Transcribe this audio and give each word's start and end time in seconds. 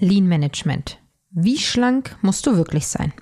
Lean 0.00 0.26
Management. 0.26 0.98
Wie 1.30 1.58
schlank 1.58 2.16
musst 2.22 2.46
du 2.46 2.56
wirklich 2.56 2.86
sein? 2.86 3.12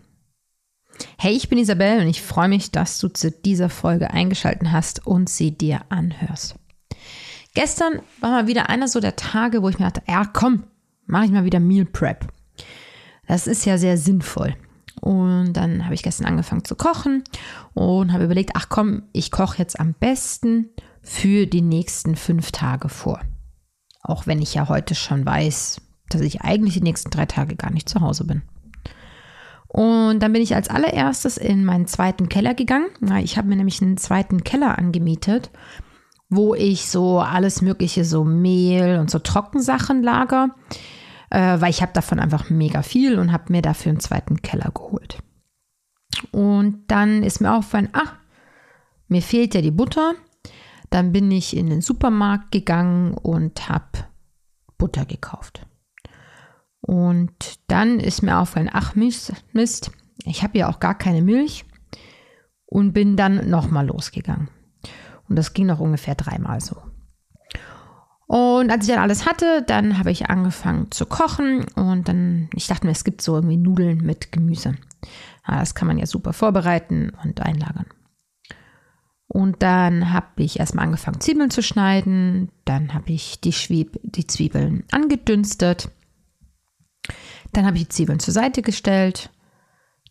Hey, 1.19 1.35
ich 1.35 1.49
bin 1.49 1.59
Isabel 1.59 2.01
und 2.01 2.09
ich 2.09 2.23
freue 2.23 2.49
mich, 2.49 2.71
dass 2.71 2.99
du 2.99 3.09
zu 3.09 3.31
dieser 3.31 3.69
Folge 3.69 4.11
eingeschaltet 4.11 4.71
hast 4.71 5.07
und 5.07 5.29
sie 5.29 5.51
dir 5.51 5.83
anhörst. 5.91 6.55
Gestern 7.55 8.01
war 8.21 8.31
mal 8.31 8.47
wieder 8.47 8.69
einer 8.69 8.89
so 8.89 9.01
der 9.01 9.17
Tage, 9.17 9.63
wo 9.63 9.69
ich 9.69 9.79
mir 9.79 9.87
dachte, 9.87 10.03
ja 10.09 10.25
komm, 10.25 10.65
mache 11.07 11.27
ich 11.27 11.31
mal 11.33 11.45
wieder 11.45 11.61
Meal 11.61 11.85
Prep. 11.85 12.33
Das 13.27 13.47
ist 13.47 13.65
ja 13.65 13.77
sehr 13.77 13.99
sinnvoll. 13.99 14.57
Und 15.01 15.53
dann 15.53 15.85
habe 15.85 15.95
ich 15.95 16.03
gestern 16.03 16.27
angefangen 16.27 16.65
zu 16.65 16.77
kochen 16.77 17.25
und 17.75 18.13
habe 18.13 18.25
überlegt, 18.25 18.53
ach 18.55 18.69
komm, 18.69 19.05
ich 19.13 19.31
koche 19.31 19.59
jetzt 19.59 19.79
am 19.79 19.95
besten 19.95 20.70
für 21.03 21.47
die 21.47 21.63
nächsten 21.63 22.17
fünf 22.17 22.53
Tage 22.53 22.89
vor. 22.89 23.20
Auch 24.03 24.27
wenn 24.27 24.41
ich 24.41 24.55
ja 24.55 24.69
heute 24.69 24.95
schon 24.95 25.27
weiß, 25.27 25.81
dass 26.11 26.20
ich 26.20 26.42
eigentlich 26.42 26.75
die 26.75 26.83
nächsten 26.83 27.11
drei 27.11 27.27
Tage 27.27 27.56
gar 27.56 27.70
nicht 27.70 27.89
zu 27.89 28.01
Hause 28.01 28.25
bin. 28.25 28.42
Und 29.69 30.20
dann 30.20 30.33
bin 30.33 30.42
ich 30.42 30.55
als 30.55 30.69
allererstes 30.69 31.37
in 31.37 31.64
meinen 31.64 31.87
zweiten 31.87 32.28
Keller 32.28 32.55
gegangen. 32.55 32.89
Ich 33.23 33.37
habe 33.37 33.48
mir 33.48 33.56
nämlich 33.56 33.83
einen 33.83 33.98
zweiten 33.98 34.42
Keller 34.42 34.79
angemietet, 34.79 35.51
wo 36.31 36.55
ich 36.55 36.89
so 36.89 37.20
alles 37.20 37.61
Mögliche, 37.61 38.05
so 38.05 38.25
Mehl 38.25 38.98
und 38.98 39.11
so 39.11 39.19
Trockensachen 39.19 40.03
lager, 40.03 40.55
äh, 41.31 41.61
weil 41.61 41.70
ich 41.70 41.83
habe 41.83 41.92
davon 41.92 42.19
einfach 42.19 42.48
mega 42.48 42.83
viel 42.83 43.19
und 43.19 43.31
habe 43.31 43.53
mir 43.53 43.62
dafür 43.62 43.91
einen 43.91 44.01
zweiten 44.01 44.41
Keller 44.41 44.70
geholt. 44.75 45.19
Und 46.33 46.84
dann 46.89 47.23
ist 47.23 47.41
mir 47.41 47.53
aufgefallen, 47.53 47.91
ach, 47.92 48.14
mir 49.09 49.23
fehlt 49.23 49.55
ja 49.55 49.61
die 49.61 49.70
Butter. 49.70 50.14
Dann 50.91 51.12
bin 51.12 51.31
ich 51.31 51.55
in 51.55 51.69
den 51.69 51.83
Supermarkt 51.83 52.51
gegangen 52.51 53.12
und 53.12 53.69
habe 53.69 54.06
Butter 54.79 55.05
gekauft. 55.05 55.67
Und 56.89 57.61
dann 57.67 58.00
ist 58.00 58.22
mir 58.22 58.39
aufgefallen, 58.39 58.70
ach 58.72 58.94
Mist, 58.94 59.34
Mist 59.53 59.91
ich 60.25 60.42
habe 60.42 60.56
ja 60.56 60.70
auch 60.70 60.81
gar 60.81 60.97
keine 60.97 61.20
Milch 61.20 61.67
und 62.64 62.95
bin 62.95 63.14
dann 63.14 63.50
nochmal 63.50 63.86
losgegangen. 63.86 64.48
Und 65.28 65.36
das 65.36 65.53
ging 65.53 65.67
noch 65.67 65.80
ungefähr 65.80 66.14
dreimal 66.14 66.62
so. 66.62 66.77
Und 68.27 68.70
als 68.70 68.86
ich 68.89 68.95
dann 68.95 69.03
alles 69.03 69.27
hatte, 69.27 69.62
dann 69.67 69.98
habe 69.98 70.11
ich 70.11 70.30
angefangen 70.30 70.91
zu 70.91 71.05
kochen 71.05 71.67
und 71.75 72.08
dann, 72.08 72.48
ich 72.55 72.67
dachte 72.67 72.86
mir, 72.86 72.92
es 72.92 73.05
gibt 73.05 73.20
so 73.20 73.34
irgendwie 73.34 73.58
Nudeln 73.58 73.98
mit 73.98 74.33
Gemüse. 74.33 74.75
Ja, 75.47 75.61
das 75.61 75.75
kann 75.75 75.89
man 75.89 75.98
ja 75.98 76.06
super 76.06 76.33
vorbereiten 76.33 77.12
und 77.23 77.42
einlagern. 77.42 77.86
Und 79.27 79.62
dann 79.62 80.11
habe 80.11 80.42
ich 80.42 80.58
erstmal 80.58 80.86
angefangen, 80.86 81.20
Zwiebeln 81.20 81.50
zu 81.50 81.62
schneiden. 81.62 82.50
Dann 82.64 82.95
habe 82.95 83.12
ich 83.12 83.42
die, 83.42 83.52
Schwieb 83.52 84.01
die 84.02 84.27
Zwiebeln 84.27 84.84
angedünstet. 84.90 85.90
Dann 87.52 87.67
habe 87.67 87.77
ich 87.77 87.85
die 87.85 87.89
Zwiebeln 87.89 88.20
zur 88.20 88.35
Seite 88.35 88.63
gestellt. 88.63 89.30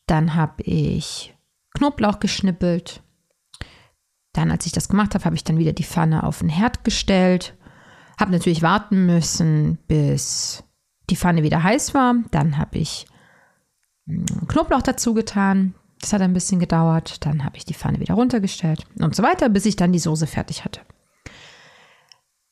Dann 0.07 0.35
habe 0.35 0.63
ich 0.63 1.35
Knoblauch 1.75 2.19
geschnippelt. 2.19 3.01
Dann, 4.33 4.51
als 4.51 4.65
ich 4.65 4.71
das 4.71 4.89
gemacht 4.89 5.15
habe, 5.15 5.25
habe 5.25 5.35
ich 5.35 5.43
dann 5.43 5.57
wieder 5.57 5.73
die 5.73 5.83
Pfanne 5.83 6.23
auf 6.23 6.39
den 6.39 6.49
Herd 6.49 6.83
gestellt. 6.83 7.55
Habe 8.19 8.31
natürlich 8.31 8.61
warten 8.61 9.05
müssen, 9.05 9.77
bis 9.87 10.63
die 11.09 11.15
Pfanne 11.15 11.43
wieder 11.43 11.63
heiß 11.63 11.93
war. 11.93 12.15
Dann 12.31 12.57
habe 12.57 12.77
ich 12.77 13.07
hm, 14.07 14.25
Knoblauch 14.47 14.81
dazu 14.81 15.13
getan. 15.13 15.73
Das 16.01 16.13
hat 16.13 16.21
ein 16.21 16.33
bisschen 16.33 16.59
gedauert. 16.59 17.25
Dann 17.25 17.43
habe 17.43 17.57
ich 17.57 17.65
die 17.65 17.73
Pfanne 17.73 17.99
wieder 17.99 18.13
runtergestellt 18.13 18.85
und 18.99 19.15
so 19.15 19.23
weiter, 19.23 19.49
bis 19.49 19.65
ich 19.65 19.75
dann 19.75 19.91
die 19.91 19.99
Soße 19.99 20.27
fertig 20.27 20.63
hatte. 20.63 20.81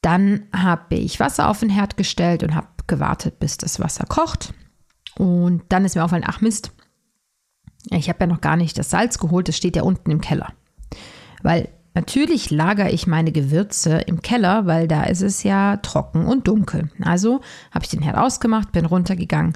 Dann 0.02 0.48
habe 0.56 0.96
ich 0.96 1.20
Wasser 1.20 1.50
auf 1.50 1.60
den 1.60 1.70
Herd 1.70 1.98
gestellt 1.98 2.44
und 2.44 2.54
habe 2.54 2.68
gewartet, 2.88 3.40
bis 3.40 3.58
das 3.58 3.80
Wasser 3.80 4.06
kocht. 4.06 4.54
Und 5.18 5.64
dann 5.70 5.86
ist 5.86 5.96
mir 5.96 6.04
aufgefallen, 6.04 6.28
ach 6.28 6.42
Mist, 6.42 6.72
ich 7.92 8.10
habe 8.10 8.20
ja 8.22 8.28
noch 8.28 8.42
gar 8.42 8.56
nicht 8.56 8.78
das 8.78 8.90
Salz 8.90 9.20
geholt, 9.20 9.48
das 9.48 9.58
steht 9.58 9.76
ja 9.76 9.84
unten 9.84 10.12
im 10.12 10.22
Keller. 10.22 10.54
Weil 11.44 11.70
natürlich 11.94 12.52
lagere 12.52 12.90
ich 12.90 13.08
meine 13.08 13.32
Gewürze 13.32 13.98
im 14.00 14.22
Keller, 14.22 14.66
weil 14.66 14.88
da 14.88 15.04
ist 15.04 15.22
es 15.22 15.44
ja 15.44 15.78
trocken 15.78 16.26
und 16.26 16.48
dunkel. 16.48 16.90
Also 17.02 17.42
habe 17.72 17.86
ich 17.86 17.92
den 17.92 18.02
Herd 18.02 18.18
ausgemacht, 18.18 18.72
bin 18.72 18.86
runtergegangen 18.86 19.54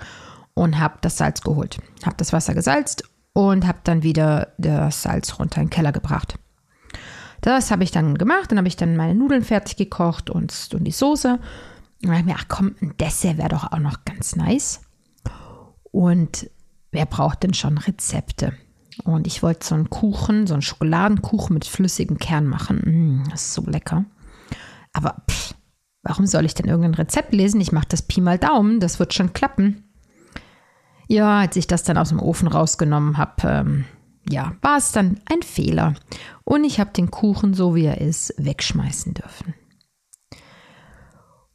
und 0.54 0.80
habe 0.80 1.00
das 1.02 1.18
Salz 1.18 1.42
geholt. 1.42 1.80
Habe 2.06 2.18
das 2.18 2.32
Wasser 2.32 2.54
gesalzt 2.54 3.04
und 3.34 3.66
habe 3.66 3.80
dann 3.84 4.04
wieder 4.04 4.54
das 4.58 5.02
Salz 5.02 5.40
runter 5.40 5.62
in 5.62 5.68
den 5.68 5.72
Keller 5.72 5.92
gebracht. 5.92 6.36
Das 7.42 7.72
habe 7.72 7.84
ich 7.84 7.92
dann 7.92 8.18
gemacht, 8.18 8.52
dann 8.52 8.58
habe 8.58 8.68
ich 8.68 8.76
dann 8.76 8.98
meine 8.98 9.16
Nudeln 9.16 9.44
fertig 9.44 9.78
gekocht 9.78 10.30
und, 10.30 10.70
und 10.74 10.84
die 10.84 10.92
Soße. 10.92 11.40
Und 12.04 12.10
dann 12.10 12.20
ich 12.20 12.26
mir, 12.26 12.36
ach 12.38 12.48
komm, 12.48 12.76
ein 12.82 12.96
Dessert 12.98 13.38
wäre 13.38 13.50
doch 13.50 13.72
auch 13.72 13.80
noch 13.80 14.06
ganz 14.06 14.36
nice. 14.36 14.82
Und 15.92 16.50
wer 16.92 17.06
braucht 17.06 17.44
denn 17.44 17.54
schon 17.54 17.78
Rezepte? 17.78 18.54
Und 19.04 19.28
ich 19.28 19.44
wollte 19.44 19.66
so 19.66 19.76
einen 19.76 19.90
Kuchen, 19.90 20.48
so 20.48 20.54
einen 20.54 20.62
Schokoladenkuchen 20.62 21.54
mit 21.54 21.66
flüssigem 21.66 22.18
Kern 22.18 22.48
machen. 22.48 23.24
Mm, 23.24 23.30
das 23.30 23.46
ist 23.46 23.54
so 23.54 23.64
lecker. 23.66 24.06
Aber 24.94 25.24
pff, 25.30 25.56
warum 26.04 26.26
soll 26.26 26.46
ich 26.46 26.54
denn 26.54 26.68
irgendein 26.68 26.96
Rezept 26.96 27.34
lesen? 27.34 27.62
Ich 27.62 27.72
mache 27.72 27.88
das 27.90 28.02
Pi 28.02 28.22
mal 28.22 28.38
Daumen, 28.38 28.80
das 28.80 29.00
wird 29.00 29.14
schon 29.14 29.34
klappen. 29.34 29.84
Ja, 31.08 31.40
als 31.40 31.56
ich 31.56 31.68
das 31.68 31.84
dann 31.84 31.98
aus 31.98 32.10
dem 32.10 32.20
Ofen 32.20 32.48
rausgenommen 32.48 33.18
habe, 33.18 33.48
ähm, 33.48 33.86
ja, 34.30 34.56
war 34.62 34.78
es 34.78 34.92
dann 34.92 35.20
ein 35.32 35.42
Fehler. 35.42 35.96
Und 36.44 36.64
ich 36.64 36.80
habe 36.80 36.92
den 36.92 37.10
Kuchen, 37.10 37.54
so 37.54 37.76
wie 37.76 37.86
er 37.86 38.00
ist, 38.00 38.34
wegschmeißen 38.38 39.16
dürfen. 39.16 39.56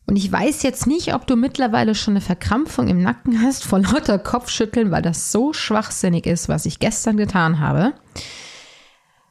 Und 0.07 0.17
ich 0.17 0.31
weiß 0.31 0.63
jetzt 0.63 0.87
nicht, 0.87 1.15
ob 1.15 1.27
du 1.27 1.37
mittlerweile 1.37 1.95
schon 1.95 2.13
eine 2.13 2.21
Verkrampfung 2.21 2.89
im 2.89 3.01
Nacken 3.01 3.41
hast 3.41 3.65
vor 3.65 3.79
lauter 3.79 4.19
Kopfschütteln, 4.19 4.91
weil 4.91 5.03
das 5.03 5.33
so 5.33 5.53
schwachsinnig 5.53 6.27
ist, 6.27 6.49
was 6.49 6.67
ich 6.67 6.79
gestern 6.79 7.17
getan 7.17 7.59
habe. 7.59 7.95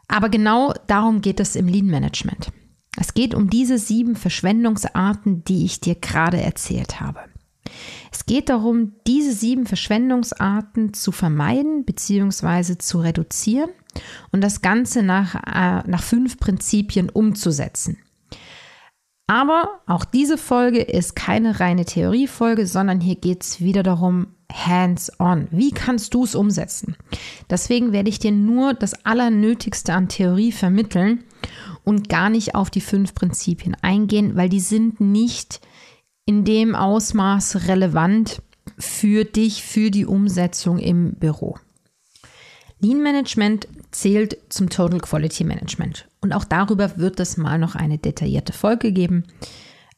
Aber 0.08 0.30
genau 0.30 0.74
darum 0.88 1.22
geht 1.22 1.40
es 1.40 1.56
im 1.56 1.68
Lean 1.68 1.88
Management. 1.88 2.52
Es 3.00 3.14
geht 3.14 3.34
um 3.34 3.50
diese 3.50 3.78
sieben 3.78 4.16
Verschwendungsarten, 4.16 5.44
die 5.44 5.66
ich 5.66 5.80
dir 5.80 5.96
gerade 5.96 6.42
erzählt 6.42 7.00
habe. 7.00 7.22
Es 8.12 8.26
geht 8.26 8.50
darum, 8.50 8.94
diese 9.08 9.34
sieben 9.34 9.66
Verschwendungsarten 9.66 10.94
zu 10.94 11.12
vermeiden 11.12 11.86
bzw. 11.86 12.78
zu 12.78 13.00
reduzieren 13.00 13.70
und 14.32 14.42
das 14.42 14.62
Ganze 14.62 15.02
nach, 15.02 15.36
äh, 15.36 15.88
nach 15.90 16.04
fünf 16.04 16.38
Prinzipien 16.38 17.10
umzusetzen. 17.10 17.98
Aber 19.34 19.82
auch 19.88 20.06
diese 20.06 20.38
Folge 20.38 20.80
ist 20.80 21.16
keine 21.16 21.60
reine 21.60 21.86
Theoriefolge, 21.86 22.68
sondern 22.68 23.02
hier 23.02 23.16
geht 23.16 23.42
es 23.42 23.62
wieder 23.62 23.82
darum, 23.82 24.28
hands-on. 24.54 25.48
Wie 25.50 25.72
kannst 25.72 26.14
du 26.14 26.24
es 26.24 26.36
umsetzen? 26.36 26.96
Deswegen 27.50 27.94
werde 27.94 28.10
ich 28.10 28.20
dir 28.20 28.32
nur 28.32 28.76
das 28.76 29.08
Allernötigste 29.08 29.92
an 29.92 30.08
Theorie 30.08 30.52
vermitteln 30.52 31.24
und 31.84 32.10
gar 32.10 32.30
nicht 32.30 32.54
auf 32.54 32.70
die 32.70 32.80
fünf 32.80 33.16
Prinzipien 33.16 33.76
eingehen, 33.82 34.36
weil 34.36 34.50
die 34.50 34.60
sind 34.60 35.02
nicht 35.02 35.62
in 36.26 36.46
dem 36.46 36.76
Ausmaß 36.76 37.68
relevant 37.68 38.44
für 38.78 39.26
dich, 39.26 39.64
für 39.64 39.90
die 39.90 40.06
Umsetzung 40.06 40.78
im 40.78 41.16
Büro. 41.16 41.58
Lean 42.80 43.02
Management 43.02 43.68
zählt 43.94 44.38
zum 44.50 44.70
Total 44.70 45.00
Quality 45.00 45.44
Management. 45.44 46.08
Und 46.22 46.34
auch 46.34 46.44
darüber 46.44 46.98
wird 46.98 47.20
es 47.20 47.38
mal 47.38 47.58
noch 47.58 47.76
eine 47.76 47.98
detaillierte 47.98 48.54
Folge 48.54 48.92
geben. 48.92 49.26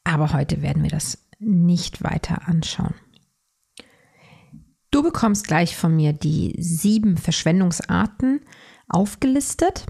Aber 0.04 0.34
heute 0.34 0.62
werden 0.62 0.84
wir 0.84 0.90
das 0.90 1.18
nicht 1.40 2.04
weiter 2.04 2.48
anschauen. 2.48 2.94
Du 4.92 5.04
bekommst 5.04 5.48
gleich 5.48 5.76
von 5.76 5.96
mir 5.96 6.14
die 6.14 6.56
sieben 6.58 7.18
Verschwendungsarten 7.18 8.42
aufgelistet. 8.88 9.86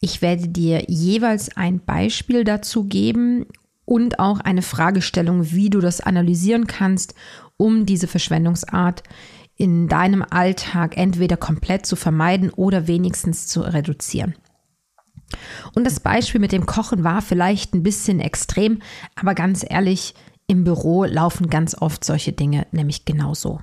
Ich 0.00 0.20
werde 0.20 0.48
dir 0.48 0.84
jeweils 0.88 1.56
ein 1.56 1.80
Beispiel 1.80 2.44
dazu 2.44 2.84
geben 2.84 3.46
und 3.86 4.18
auch 4.18 4.40
eine 4.40 4.62
Fragestellung, 4.62 5.52
wie 5.52 5.70
du 5.70 5.80
das 5.80 6.00
analysieren 6.00 6.66
kannst, 6.66 7.14
um 7.56 7.86
diese 7.86 8.08
Verschwendungsart 8.08 9.02
in 9.56 9.88
deinem 9.88 10.24
Alltag 10.28 10.96
entweder 10.96 11.36
komplett 11.36 11.86
zu 11.86 11.96
vermeiden 11.96 12.50
oder 12.50 12.86
wenigstens 12.86 13.46
zu 13.46 13.62
reduzieren. 13.62 14.34
Und 15.74 15.84
das 15.84 16.00
Beispiel 16.00 16.40
mit 16.40 16.52
dem 16.52 16.66
Kochen 16.66 17.04
war 17.04 17.22
vielleicht 17.22 17.74
ein 17.74 17.82
bisschen 17.82 18.20
extrem, 18.20 18.80
aber 19.16 19.34
ganz 19.34 19.64
ehrlich, 19.68 20.14
im 20.46 20.62
Büro 20.64 21.04
laufen 21.04 21.50
ganz 21.50 21.76
oft 21.80 22.04
solche 22.04 22.32
Dinge 22.32 22.66
nämlich 22.70 23.04
genauso. 23.04 23.60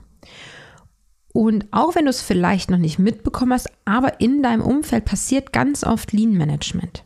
Und 1.31 1.65
auch 1.71 1.95
wenn 1.95 2.05
du 2.05 2.09
es 2.09 2.21
vielleicht 2.21 2.69
noch 2.69 2.77
nicht 2.77 2.99
mitbekommen 2.99 3.53
hast, 3.53 3.69
aber 3.85 4.19
in 4.19 4.43
deinem 4.43 4.61
Umfeld 4.61 5.05
passiert 5.05 5.53
ganz 5.53 5.83
oft 5.83 6.11
Lean 6.11 6.33
Management. 6.33 7.03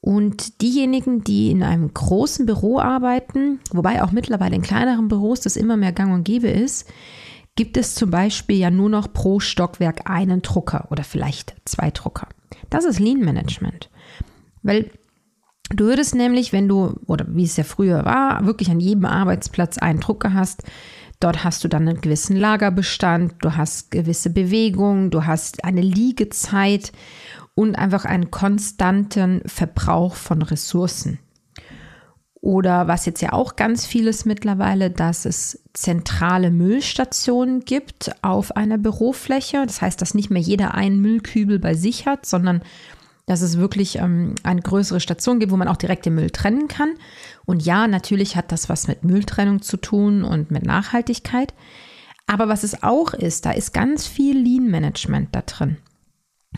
Und 0.00 0.60
diejenigen, 0.60 1.24
die 1.24 1.50
in 1.50 1.62
einem 1.62 1.92
großen 1.94 2.44
Büro 2.44 2.78
arbeiten, 2.78 3.60
wobei 3.72 4.02
auch 4.02 4.12
mittlerweile 4.12 4.56
in 4.56 4.62
kleineren 4.62 5.08
Büros 5.08 5.40
das 5.40 5.56
immer 5.56 5.76
mehr 5.76 5.92
gang 5.92 6.12
und 6.12 6.24
gäbe 6.24 6.48
ist, 6.48 6.88
gibt 7.56 7.76
es 7.76 7.94
zum 7.94 8.10
Beispiel 8.10 8.56
ja 8.56 8.70
nur 8.70 8.88
noch 8.88 9.12
pro 9.12 9.40
Stockwerk 9.40 10.08
einen 10.10 10.42
Drucker 10.42 10.88
oder 10.90 11.04
vielleicht 11.04 11.54
zwei 11.64 11.90
Drucker. 11.90 12.28
Das 12.70 12.84
ist 12.84 12.98
Lean 12.98 13.20
Management. 13.20 13.90
Weil 14.62 14.90
du 15.70 15.84
würdest 15.84 16.14
nämlich, 16.14 16.52
wenn 16.52 16.68
du, 16.68 16.94
oder 17.06 17.26
wie 17.28 17.44
es 17.44 17.56
ja 17.56 17.64
früher 17.64 18.04
war, 18.04 18.46
wirklich 18.46 18.70
an 18.70 18.80
jedem 18.80 19.04
Arbeitsplatz 19.04 19.78
einen 19.78 20.00
Drucker 20.00 20.32
hast, 20.34 20.64
Dort 21.22 21.44
hast 21.44 21.62
du 21.62 21.68
dann 21.68 21.86
einen 21.86 22.00
gewissen 22.00 22.36
Lagerbestand, 22.36 23.34
du 23.42 23.56
hast 23.56 23.92
gewisse 23.92 24.28
Bewegungen, 24.28 25.12
du 25.12 25.24
hast 25.24 25.62
eine 25.62 25.80
Liegezeit 25.80 26.90
und 27.54 27.76
einfach 27.76 28.04
einen 28.04 28.32
konstanten 28.32 29.40
Verbrauch 29.46 30.16
von 30.16 30.42
Ressourcen. 30.42 31.20
Oder 32.42 32.88
was 32.88 33.06
jetzt 33.06 33.22
ja 33.22 33.32
auch 33.32 33.54
ganz 33.54 33.86
vieles 33.86 34.24
mittlerweile, 34.24 34.90
dass 34.90 35.26
es 35.26 35.62
zentrale 35.74 36.50
Müllstationen 36.50 37.60
gibt 37.60 38.10
auf 38.20 38.56
einer 38.56 38.78
Bürofläche. 38.78 39.64
Das 39.64 39.80
heißt, 39.80 40.02
dass 40.02 40.12
nicht 40.12 40.28
mehr 40.28 40.42
jeder 40.42 40.74
einen 40.74 41.00
Müllkübel 41.00 41.60
bei 41.60 41.74
sich 41.74 42.04
hat, 42.04 42.26
sondern 42.26 42.62
dass 43.26 43.42
es 43.42 43.58
wirklich 43.58 43.98
ähm, 43.98 44.34
eine 44.42 44.60
größere 44.60 44.98
Station 44.98 45.38
gibt, 45.38 45.52
wo 45.52 45.56
man 45.56 45.68
auch 45.68 45.76
direkt 45.76 46.04
den 46.04 46.16
Müll 46.16 46.30
trennen 46.30 46.66
kann. 46.66 46.94
Und 47.44 47.64
ja, 47.64 47.86
natürlich 47.86 48.34
hat 48.34 48.50
das 48.50 48.68
was 48.68 48.88
mit 48.88 49.04
Mülltrennung 49.04 49.62
zu 49.62 49.76
tun 49.76 50.24
und 50.24 50.50
mit 50.50 50.66
Nachhaltigkeit. 50.66 51.54
Aber 52.26 52.48
was 52.48 52.64
es 52.64 52.82
auch 52.82 53.14
ist, 53.14 53.46
da 53.46 53.52
ist 53.52 53.72
ganz 53.72 54.08
viel 54.08 54.36
Lean-Management 54.36 55.28
da 55.30 55.42
drin. 55.42 55.76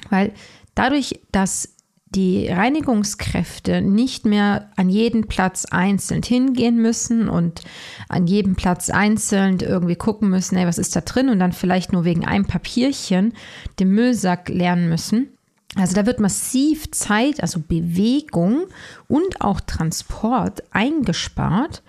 Weil 0.09 0.33
dadurch, 0.75 1.21
dass 1.31 1.74
die 2.15 2.49
Reinigungskräfte 2.49 3.83
nicht 3.83 4.25
mehr 4.25 4.71
an 4.77 4.89
jeden 4.89 5.27
Platz 5.27 5.65
einzeln 5.65 6.23
hingehen 6.23 6.81
müssen 6.81 7.29
und 7.29 7.63
an 8.09 8.27
jedem 8.27 8.55
Platz 8.55 8.91
einzeln 8.91 9.59
irgendwie 9.61 9.97
gucken 9.97 10.31
müssen, 10.31 10.57
ey, 10.57 10.67
was 10.67 10.79
ist 10.79 10.95
da 10.95 11.01
drin? 11.01 11.29
Und 11.29 11.41
dann 11.41 11.53
vielleicht 11.53 11.93
nur 11.93 12.05
wegen 12.05 12.25
einem 12.25 12.47
Papierchen 12.47 13.33
den 13.79 13.91
Müllsack 13.91 14.49
leeren 14.49 14.89
müssen, 14.89 15.29
also 15.77 15.95
da 15.95 16.07
wird 16.07 16.21
massiv 16.21 16.91
Zeit, 16.93 17.43
also 17.43 17.61
Bewegung 17.61 18.67
und 19.09 19.41
auch 19.41 19.61
Transport 19.61 20.63
eingespart, 20.71 21.83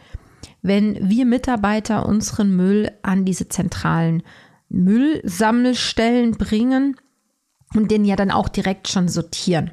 wenn 0.61 1.09
wir 1.09 1.25
Mitarbeiter 1.25 2.07
unseren 2.07 2.55
Müll 2.55 2.91
an 3.03 3.25
diese 3.25 3.47
zentralen 3.47 4.23
Müllsammelstellen 4.69 6.31
bringen 6.31 6.95
und 7.75 7.91
den 7.91 8.05
ja 8.05 8.15
dann 8.15 8.31
auch 8.31 8.49
direkt 8.49 8.87
schon 8.87 9.07
sortieren. 9.07 9.71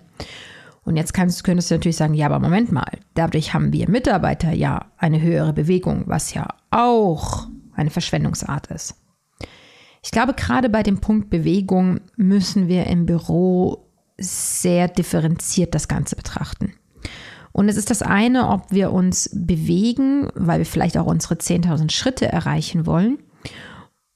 Und 0.85 0.97
jetzt 0.97 1.15
kannst, 1.15 1.45
könntest 1.45 1.71
du 1.71 1.75
natürlich 1.77 1.97
sagen, 1.97 2.15
ja, 2.15 2.27
aber 2.27 2.41
Moment 2.41 2.73
mal, 2.73 2.99
dadurch 3.15 3.55
haben 3.55 3.73
wir 3.73 3.89
Mitarbeiter 3.89 4.53
ja 4.53 4.87
eine 4.97 5.21
höhere 5.21 5.53
Bewegung, 5.53 6.05
was 6.07 6.35
ja 6.35 6.49
auch 6.71 7.47
eine 7.75 7.91
Verschwendungsart 7.91 8.67
ist. 8.69 8.97
Ich 10.05 10.11
glaube, 10.11 10.35
gerade 10.35 10.69
bei 10.69 10.83
dem 10.83 10.99
Punkt 10.99 11.31
Bewegung 11.31 12.01
müssen 12.17 12.67
wir 12.67 12.87
im 12.87 13.07
Büro 13.07 13.87
sehr 14.19 14.89
differenziert 14.89 15.75
das 15.75 15.87
Ganze 15.87 16.17
betrachten. 16.17 16.73
Und 17.53 17.69
es 17.69 17.77
ist 17.77 17.91
das 17.91 18.03
eine, 18.03 18.49
ob 18.49 18.73
wir 18.73 18.93
uns 18.93 19.31
bewegen, 19.33 20.29
weil 20.35 20.59
wir 20.59 20.67
vielleicht 20.67 20.97
auch 20.97 21.07
unsere 21.07 21.35
10.000 21.35 21.91
Schritte 21.91 22.27
erreichen 22.27 22.87
wollen, 22.87 23.19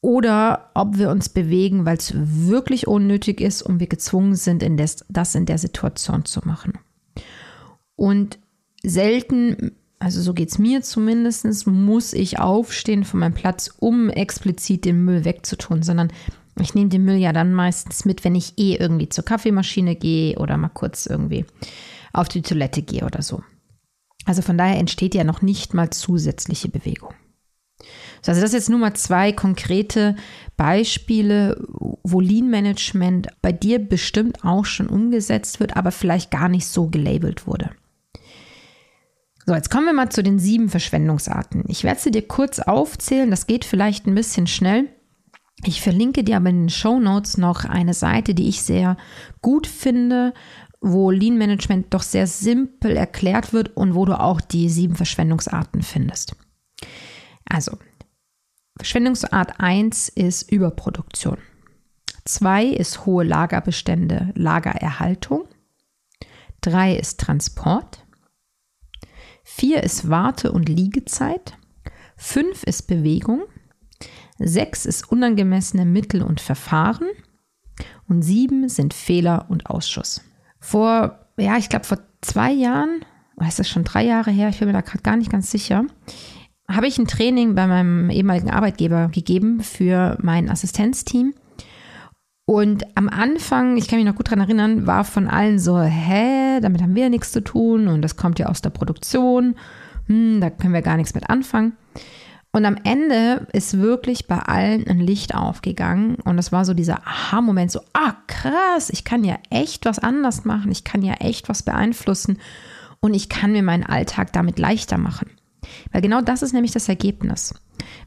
oder 0.07 0.71
ob 0.75 0.99
wir 0.99 1.11
uns 1.11 1.29
bewegen, 1.29 1.85
weil 1.85 1.97
es 1.97 2.13
wirklich 2.15 2.87
unnötig 2.87 3.41
ist 3.41 3.61
und 3.61 3.81
wir 3.81 3.89
gezwungen 3.89 4.37
sind, 4.37 4.63
in 4.63 4.77
des, 4.77 5.05
das 5.09 5.35
in 5.35 5.47
der 5.47 5.59
Situation 5.59 6.25
zu 6.25 6.43
machen. 6.45 6.75
Und 7.97 8.39
selten, 8.85 9.73
also 9.99 10.23
so 10.23 10.33
geht 10.33 10.51
es 10.51 10.61
mir 10.61 10.83
zumindest, 10.83 11.67
muss 11.67 12.13
ich 12.13 12.39
aufstehen 12.39 13.03
von 13.03 13.19
meinem 13.19 13.35
Platz, 13.35 13.75
um 13.81 14.09
explizit 14.09 14.85
den 14.85 15.05
Müll 15.05 15.25
wegzutun, 15.25 15.83
sondern 15.83 16.13
ich 16.61 16.73
nehme 16.73 16.89
den 16.89 17.05
Müll 17.05 17.17
ja 17.17 17.33
dann 17.33 17.53
meistens 17.53 18.05
mit, 18.05 18.23
wenn 18.23 18.37
ich 18.37 18.57
eh 18.59 18.77
irgendwie 18.77 19.09
zur 19.09 19.25
Kaffeemaschine 19.25 19.97
gehe 19.97 20.39
oder 20.39 20.57
mal 20.57 20.69
kurz 20.69 21.07
irgendwie 21.07 21.47
auf 22.13 22.29
die 22.29 22.43
Toilette 22.43 22.83
gehe 22.83 23.05
oder 23.05 23.23
so. 23.23 23.43
Also 24.25 24.41
von 24.41 24.57
daher 24.57 24.79
entsteht 24.79 25.17
ja 25.17 25.25
noch 25.25 25.43
nicht 25.43 25.75
mal 25.75 25.91
zusätzliche 25.91 26.69
Bewegung. 26.69 27.13
Also 28.29 28.41
das 28.41 28.51
sind 28.51 28.61
jetzt 28.61 28.71
nur 28.71 28.79
mal 28.79 28.95
zwei 28.95 29.33
konkrete 29.33 30.17
Beispiele, 30.57 31.63
wo 32.03 32.21
Lean 32.21 32.49
Management 32.49 33.29
bei 33.43 33.53
dir 33.53 33.79
bestimmt 33.79 34.45
auch 34.45 34.65
schon 34.65 34.89
umgesetzt 34.89 35.61
wird, 35.61 35.77
aber 35.77 35.91
vielleicht 35.91 36.31
gar 36.31 36.49
nicht 36.49 36.67
so 36.67 36.89
gelabelt 36.89 37.47
wurde. 37.47 37.71
So, 39.45 39.55
jetzt 39.55 39.71
kommen 39.71 39.87
wir 39.87 39.93
mal 39.93 40.11
zu 40.11 40.25
den 40.25 40.41
sieben 40.41 40.69
Verschwendungsarten. 40.69 41.65
Ich 41.69 41.85
werde 41.85 42.01
sie 42.01 42.11
dir 42.11 42.27
kurz 42.27 42.59
aufzählen, 42.59 43.31
das 43.31 43.47
geht 43.47 43.65
vielleicht 43.65 44.07
ein 44.07 44.15
bisschen 44.15 44.49
schnell. 44.49 44.89
Ich 45.65 45.81
verlinke 45.81 46.25
dir 46.25 46.37
aber 46.37 46.51
in 46.51 46.63
den 46.63 46.69
Show 46.69 46.99
Notes 46.99 47.39
noch 47.39 47.65
eine 47.65 47.95
Seite, 47.95 48.35
die 48.35 48.49
ich 48.49 48.63
sehr 48.63 48.97
gut 49.43 49.67
finde, 49.67 50.35
wo 50.81 51.11
Lean 51.11 51.39
Management 51.39 51.95
doch 51.95 52.03
sehr 52.03 52.27
simpel 52.27 52.97
erklärt 52.97 53.53
wird 53.53 53.77
und 53.77 53.95
wo 53.95 54.05
du 54.05 54.19
auch 54.19 54.41
die 54.41 54.69
sieben 54.69 54.97
Verschwendungsarten 54.97 55.83
findest. 55.83 56.37
Also, 57.49 57.79
Verschwendungsart 58.77 59.59
1 59.59 60.09
ist 60.11 60.51
Überproduktion. 60.51 61.39
2 62.25 62.67
ist 62.67 63.07
hohe 63.07 63.25
Lagerbestände, 63.25 64.33
Lagererhaltung. 64.35 65.49
3 66.61 66.97
ist 66.97 67.21
Transport. 67.21 68.05
4 69.45 69.83
ist 69.83 70.11
Warte- 70.11 70.53
und 70.53 70.69
Liegezeit. 70.69 71.57
5 72.17 72.65
ist 72.65 72.89
Bewegung. 72.89 73.45
Sechs 74.39 74.85
ist 74.85 75.11
unangemessene 75.11 75.87
Mittel 75.87 76.23
und 76.23 76.41
Verfahren. 76.41 77.09
Und 78.09 78.23
sieben 78.23 78.69
sind 78.69 78.95
Fehler 78.95 79.47
und 79.49 79.67
Ausschuss. 79.67 80.23
Vor, 80.59 81.27
ja, 81.39 81.57
ich 81.57 81.69
glaube, 81.69 81.85
vor 81.85 81.99
zwei 82.21 82.53
Jahren, 82.53 83.05
oder 83.37 83.49
ist 83.49 83.59
das 83.59 83.69
schon 83.69 83.85
drei 83.85 84.05
Jahre 84.05 84.31
her, 84.31 84.49
ich 84.49 84.59
bin 84.59 84.69
mir 84.69 84.75
da 84.75 84.81
gerade 84.81 85.03
gar 85.03 85.17
nicht 85.17 85.31
ganz 85.31 85.51
sicher, 85.51 85.85
habe 86.71 86.87
ich 86.87 86.99
ein 86.99 87.07
Training 87.07 87.55
bei 87.55 87.67
meinem 87.67 88.11
ehemaligen 88.11 88.51
Arbeitgeber 88.51 89.09
gegeben 89.09 89.61
für 89.61 90.19
mein 90.21 90.51
Assistenzteam. 90.51 91.35
Und 92.49 92.85
am 92.97 93.09
Anfang, 93.09 93.77
ich 93.77 93.89
kann 93.89 93.99
mich 93.99 94.07
noch 94.07 94.15
gut 94.15 94.29
daran 94.29 94.41
erinnern, 94.41 94.87
war 94.87 95.05
von 95.05 95.27
allen 95.27 95.59
so, 95.59 95.81
hä, 95.81 96.61
damit 96.61 96.81
haben 96.81 96.95
wir 96.95 97.05
ja 97.05 97.09
nichts 97.09 97.33
zu 97.33 97.43
tun 97.43 97.89
und 97.89 98.03
das 98.03 98.17
kommt 98.17 98.39
ja 98.39 98.47
aus 98.47 98.63
der 98.63 98.71
Produktion, 98.71 99.57
hm, 100.07 100.41
da 100.41 100.51
können 100.51 100.73
wir 100.73 100.83
gar 100.83 100.97
nichts 100.97 101.15
mit 101.15 101.29
anfangen. 101.29 101.73
Und 102.53 102.65
am 102.65 102.77
Ende 102.85 103.49
ist 103.53 103.79
wirklich 103.79 104.29
bei 104.29 104.39
allen 104.39 104.87
ein 104.87 105.01
Licht 105.01 105.35
aufgegangen 105.35 106.15
und 106.25 106.37
das 106.37 106.53
war 106.53 106.65
so 106.65 106.73
dieser 106.73 107.07
Aha-Moment, 107.07 107.73
so, 107.73 107.81
ah, 107.93 108.15
krass, 108.29 108.91
ich 108.91 109.05
kann 109.05 109.25
ja 109.25 109.39
echt 109.51 109.85
was 109.85 109.99
anders 109.99 110.45
machen, 110.45 110.71
ich 110.71 110.85
kann 110.85 111.03
ja 111.03 111.15
echt 111.15 111.49
was 111.49 111.65
beeinflussen 111.65 112.39
und 113.01 113.13
ich 113.13 113.29
kann 113.29 113.53
mir 113.53 113.65
meinen 113.65 113.85
Alltag 113.85 114.33
damit 114.33 114.59
leichter 114.61 114.99
machen. 114.99 115.31
Weil 115.93 116.03
genau 116.03 116.21
das 116.21 116.43
ist 116.43 116.53
nämlich 116.53 116.73
das 116.73 116.89
Ergebnis. 116.89 117.55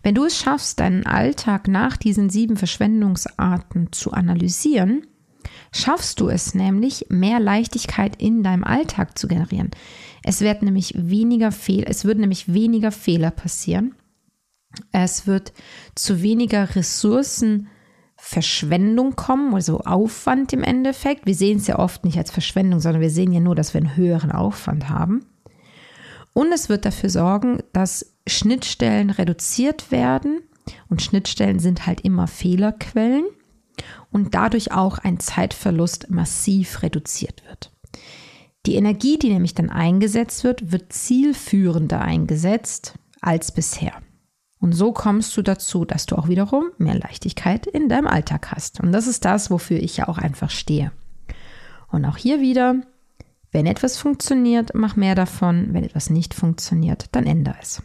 Wenn 0.04 0.16
du 0.16 0.26
es 0.26 0.38
schaffst, 0.38 0.80
deinen 0.80 1.06
Alltag 1.06 1.68
nach 1.68 1.98
diesen 1.98 2.30
sieben 2.30 2.58
Verschwendungsarten 2.58 3.92
zu 3.92 4.12
analysieren, 4.12 5.06
schaffst 5.72 6.20
du 6.20 6.30
es 6.30 6.56
nämlich, 6.56 7.08
mehr 7.10 7.40
Leichtigkeit 7.40 8.22
in 8.22 8.44
deinem 8.44 8.64
Alltag 8.64 9.18
zu 9.18 9.28
generieren. 9.28 9.72
Es 10.24 10.42
wird 10.42 10.64
nämlich 10.64 10.94
weniger 10.98 11.52
Fehl, 11.52 11.86
es 11.88 12.06
wird 12.06 12.20
nämlich 12.20 12.54
weniger 12.54 12.92
Fehler 12.92 13.32
passieren 13.32 13.96
es 14.92 15.28
wird 15.28 15.54
zu 15.96 16.22
weniger 16.22 16.76
Ressourcenverschwendung 16.76 19.16
kommen, 19.16 19.54
also 19.54 19.80
Aufwand 19.82 20.54
im 20.54 20.64
Endeffekt. 20.64 21.26
Wir 21.26 21.36
sehen 21.36 21.58
es 21.58 21.68
ja 21.68 21.80
oft 21.80 22.06
nicht 22.06 22.18
als 22.18 22.32
Verschwendung, 22.32 22.80
sondern 22.80 23.02
wir 23.02 23.10
sehen 23.10 23.32
ja 23.32 23.40
nur, 23.40 23.56
dass 23.56 23.74
wir 23.74 23.82
einen 23.82 23.96
höheren 23.96 24.32
Aufwand 24.32 24.90
haben. 24.90 25.26
Und 26.40 26.54
es 26.54 26.70
wird 26.70 26.86
dafür 26.86 27.10
sorgen, 27.10 27.62
dass 27.74 28.16
Schnittstellen 28.26 29.10
reduziert 29.10 29.92
werden. 29.92 30.40
Und 30.88 31.02
Schnittstellen 31.02 31.60
sind 31.60 31.86
halt 31.86 32.00
immer 32.00 32.28
Fehlerquellen 32.28 33.26
und 34.10 34.36
dadurch 34.36 34.72
auch 34.72 35.00
ein 35.00 35.20
Zeitverlust 35.20 36.10
massiv 36.10 36.82
reduziert 36.82 37.44
wird. 37.46 37.74
Die 38.66 38.76
Energie, 38.76 39.20
die 39.20 39.34
nämlich 39.34 39.54
dann 39.54 39.70
eingesetzt 39.70 40.46
wird, 40.46 40.72
wird 40.72 40.94
zielführender 40.94 42.00
eingesetzt 42.00 42.94
als 43.20 43.52
bisher. 43.52 43.92
Und 44.62 44.72
so 44.72 44.94
kommst 44.94 45.36
du 45.36 45.42
dazu, 45.42 45.84
dass 45.84 46.06
du 46.06 46.16
auch 46.16 46.30
wiederum 46.30 46.72
mehr 46.78 46.98
Leichtigkeit 46.98 47.68
in 47.68 47.90
deinem 47.90 48.08
Alltag 48.08 48.54
hast. 48.54 48.80
Und 48.80 48.94
das 48.94 49.08
ist 49.08 49.26
das, 49.26 49.52
wofür 49.52 49.78
ich 49.78 49.98
ja 49.98 50.08
auch 50.08 50.18
einfach 50.18 50.52
stehe. 50.52 50.94
Und 51.90 52.06
auch 52.06 52.16
hier 52.16 52.40
wieder, 52.40 52.76
Wenn 53.52 53.66
etwas 53.66 53.98
funktioniert, 53.98 54.72
mach 54.74 54.96
mehr 54.96 55.16
davon. 55.16 55.70
Wenn 55.72 55.84
etwas 55.84 56.10
nicht 56.10 56.34
funktioniert, 56.34 57.08
dann 57.14 57.26
ändere 57.26 57.56
es. 57.62 57.82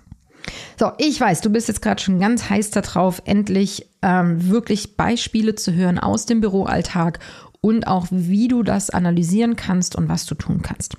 So, 0.79 0.93
ich 0.99 1.19
weiß, 1.19 1.41
du 1.41 1.51
bist 1.51 1.69
jetzt 1.69 1.81
gerade 1.81 2.03
schon 2.03 2.19
ganz 2.19 2.51
heiß 2.51 2.71
darauf, 2.71 3.23
endlich 3.25 3.89
ähm, 4.03 4.51
wirklich 4.51 4.97
Beispiele 4.97 5.55
zu 5.55 5.73
hören 5.73 5.99
aus 5.99 6.27
dem 6.27 6.41
Büroalltag 6.41 7.19
und 7.61 7.87
auch, 7.87 8.09
wie 8.11 8.49
du 8.49 8.63
das 8.63 8.91
analysieren 8.91 9.57
kannst 9.57 9.97
und 9.97 10.09
was 10.09 10.27
du 10.27 10.35
tun 10.35 10.61
kannst. 10.61 10.99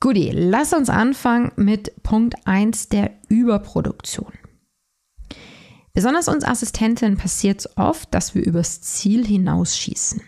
Goodie, 0.00 0.32
lass 0.32 0.72
uns 0.72 0.90
anfangen 0.90 1.52
mit 1.54 2.02
Punkt 2.02 2.34
1 2.44 2.88
der 2.88 3.12
Überproduktion. 3.28 4.32
Besonders 5.94 6.26
uns 6.26 6.42
Assistentinnen 6.42 7.16
passiert 7.16 7.60
es 7.60 7.76
oft, 7.76 8.12
dass 8.12 8.34
wir 8.34 8.44
übers 8.44 8.80
Ziel 8.80 9.24
hinausschießen. 9.24 10.22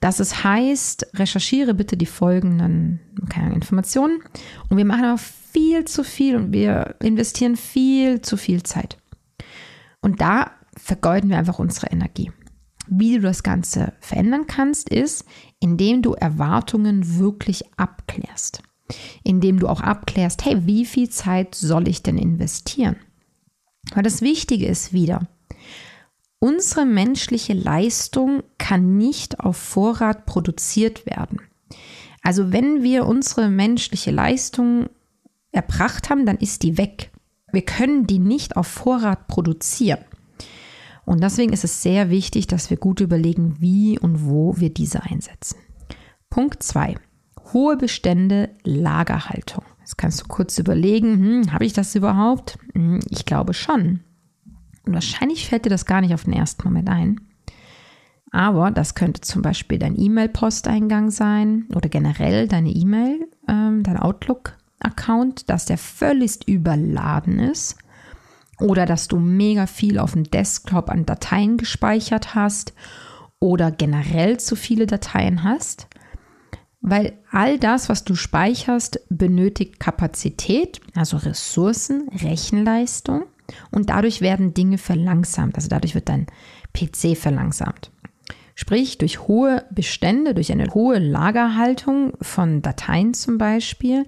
Dass 0.00 0.20
es 0.20 0.44
heißt, 0.44 1.06
recherchiere 1.14 1.74
bitte 1.74 1.96
die 1.96 2.06
folgenden 2.06 3.00
keine 3.28 3.54
Informationen 3.54 4.20
und 4.68 4.76
wir 4.76 4.84
machen 4.84 5.04
aber 5.04 5.18
viel 5.18 5.84
zu 5.84 6.04
viel 6.04 6.36
und 6.36 6.52
wir 6.52 6.96
investieren 7.00 7.56
viel 7.56 8.20
zu 8.20 8.36
viel 8.36 8.62
Zeit. 8.62 8.98
Und 10.00 10.20
da 10.20 10.52
vergeuden 10.76 11.30
wir 11.30 11.38
einfach 11.38 11.58
unsere 11.58 11.88
Energie. 11.88 12.30
Wie 12.88 13.16
du 13.16 13.22
das 13.22 13.42
Ganze 13.42 13.94
verändern 14.00 14.46
kannst, 14.46 14.90
ist, 14.90 15.24
indem 15.58 16.02
du 16.02 16.12
Erwartungen 16.12 17.18
wirklich 17.18 17.64
abklärst. 17.76 18.62
Indem 19.24 19.58
du 19.58 19.66
auch 19.66 19.80
abklärst, 19.80 20.44
hey, 20.44 20.66
wie 20.66 20.84
viel 20.84 21.08
Zeit 21.08 21.54
soll 21.56 21.88
ich 21.88 22.02
denn 22.02 22.18
investieren? 22.18 22.96
Weil 23.94 24.04
das 24.04 24.20
Wichtige 24.20 24.66
ist 24.66 24.92
wieder, 24.92 25.26
unsere 26.38 26.86
menschliche 26.86 27.52
Leistung 27.52 28.42
kann 28.58 28.96
nicht 28.96 29.40
auf 29.40 29.56
Vorrat 29.56 30.26
produziert 30.26 31.06
werden. 31.06 31.40
Also 32.22 32.52
wenn 32.52 32.82
wir 32.82 33.06
unsere 33.06 33.48
menschliche 33.48 34.10
Leistung 34.10 34.88
erbracht 35.52 36.10
haben, 36.10 36.26
dann 36.26 36.38
ist 36.38 36.62
die 36.62 36.76
weg. 36.78 37.10
Wir 37.52 37.62
können 37.62 38.06
die 38.06 38.18
nicht 38.18 38.56
auf 38.56 38.66
Vorrat 38.66 39.28
produzieren. 39.28 40.04
Und 41.04 41.22
deswegen 41.22 41.52
ist 41.52 41.64
es 41.64 41.82
sehr 41.82 42.10
wichtig, 42.10 42.48
dass 42.48 42.68
wir 42.68 42.76
gut 42.76 43.00
überlegen, 43.00 43.56
wie 43.60 43.98
und 43.98 44.26
wo 44.26 44.58
wir 44.58 44.70
diese 44.74 45.04
einsetzen. 45.04 45.56
Punkt 46.28 46.62
2. 46.62 46.96
Hohe 47.52 47.76
Bestände, 47.76 48.50
Lagerhaltung. 48.64 49.64
Jetzt 49.78 49.96
kannst 49.96 50.20
du 50.20 50.26
kurz 50.26 50.58
überlegen, 50.58 51.12
hm, 51.12 51.52
habe 51.52 51.64
ich 51.64 51.72
das 51.72 51.94
überhaupt? 51.94 52.58
Hm, 52.74 52.98
ich 53.08 53.24
glaube 53.24 53.54
schon. 53.54 54.00
Und 54.86 54.94
wahrscheinlich 54.94 55.48
fällt 55.48 55.64
dir 55.64 55.70
das 55.70 55.84
gar 55.84 56.00
nicht 56.00 56.14
auf 56.14 56.24
den 56.24 56.32
ersten 56.32 56.62
Moment 56.64 56.88
ein. 56.88 57.20
Aber 58.32 58.70
das 58.70 58.94
könnte 58.94 59.20
zum 59.20 59.42
Beispiel 59.42 59.78
dein 59.78 59.98
E-Mail-Posteingang 59.98 61.10
sein 61.10 61.66
oder 61.74 61.88
generell 61.88 62.48
deine 62.48 62.70
E-Mail, 62.70 63.28
ähm, 63.48 63.82
dein 63.82 63.98
Outlook-Account, 63.98 65.48
dass 65.48 65.66
der 65.66 65.78
völlig 65.78 66.46
überladen 66.46 67.38
ist. 67.38 67.76
Oder 68.60 68.86
dass 68.86 69.08
du 69.08 69.18
mega 69.18 69.66
viel 69.66 69.98
auf 69.98 70.12
dem 70.12 70.24
Desktop 70.24 70.88
an 70.88 71.04
Dateien 71.04 71.58
gespeichert 71.58 72.34
hast 72.34 72.72
oder 73.38 73.70
generell 73.70 74.38
zu 74.38 74.56
viele 74.56 74.86
Dateien 74.86 75.42
hast. 75.42 75.88
Weil 76.80 77.18
all 77.30 77.58
das, 77.58 77.88
was 77.88 78.04
du 78.04 78.14
speicherst, 78.14 79.00
benötigt 79.10 79.78
Kapazität, 79.78 80.80
also 80.94 81.16
Ressourcen, 81.18 82.08
Rechenleistung 82.08 83.24
und 83.70 83.90
dadurch 83.90 84.20
werden 84.20 84.54
Dinge 84.54 84.78
verlangsamt. 84.78 85.56
Also 85.56 85.68
dadurch 85.68 85.94
wird 85.94 86.08
dein 86.08 86.26
PC 86.72 87.16
verlangsamt. 87.16 87.90
Sprich, 88.54 88.98
durch 88.98 89.20
hohe 89.28 89.64
Bestände, 89.70 90.34
durch 90.34 90.50
eine 90.50 90.72
hohe 90.72 90.98
Lagerhaltung 90.98 92.14
von 92.22 92.62
Dateien 92.62 93.12
zum 93.12 93.36
Beispiel, 93.36 94.06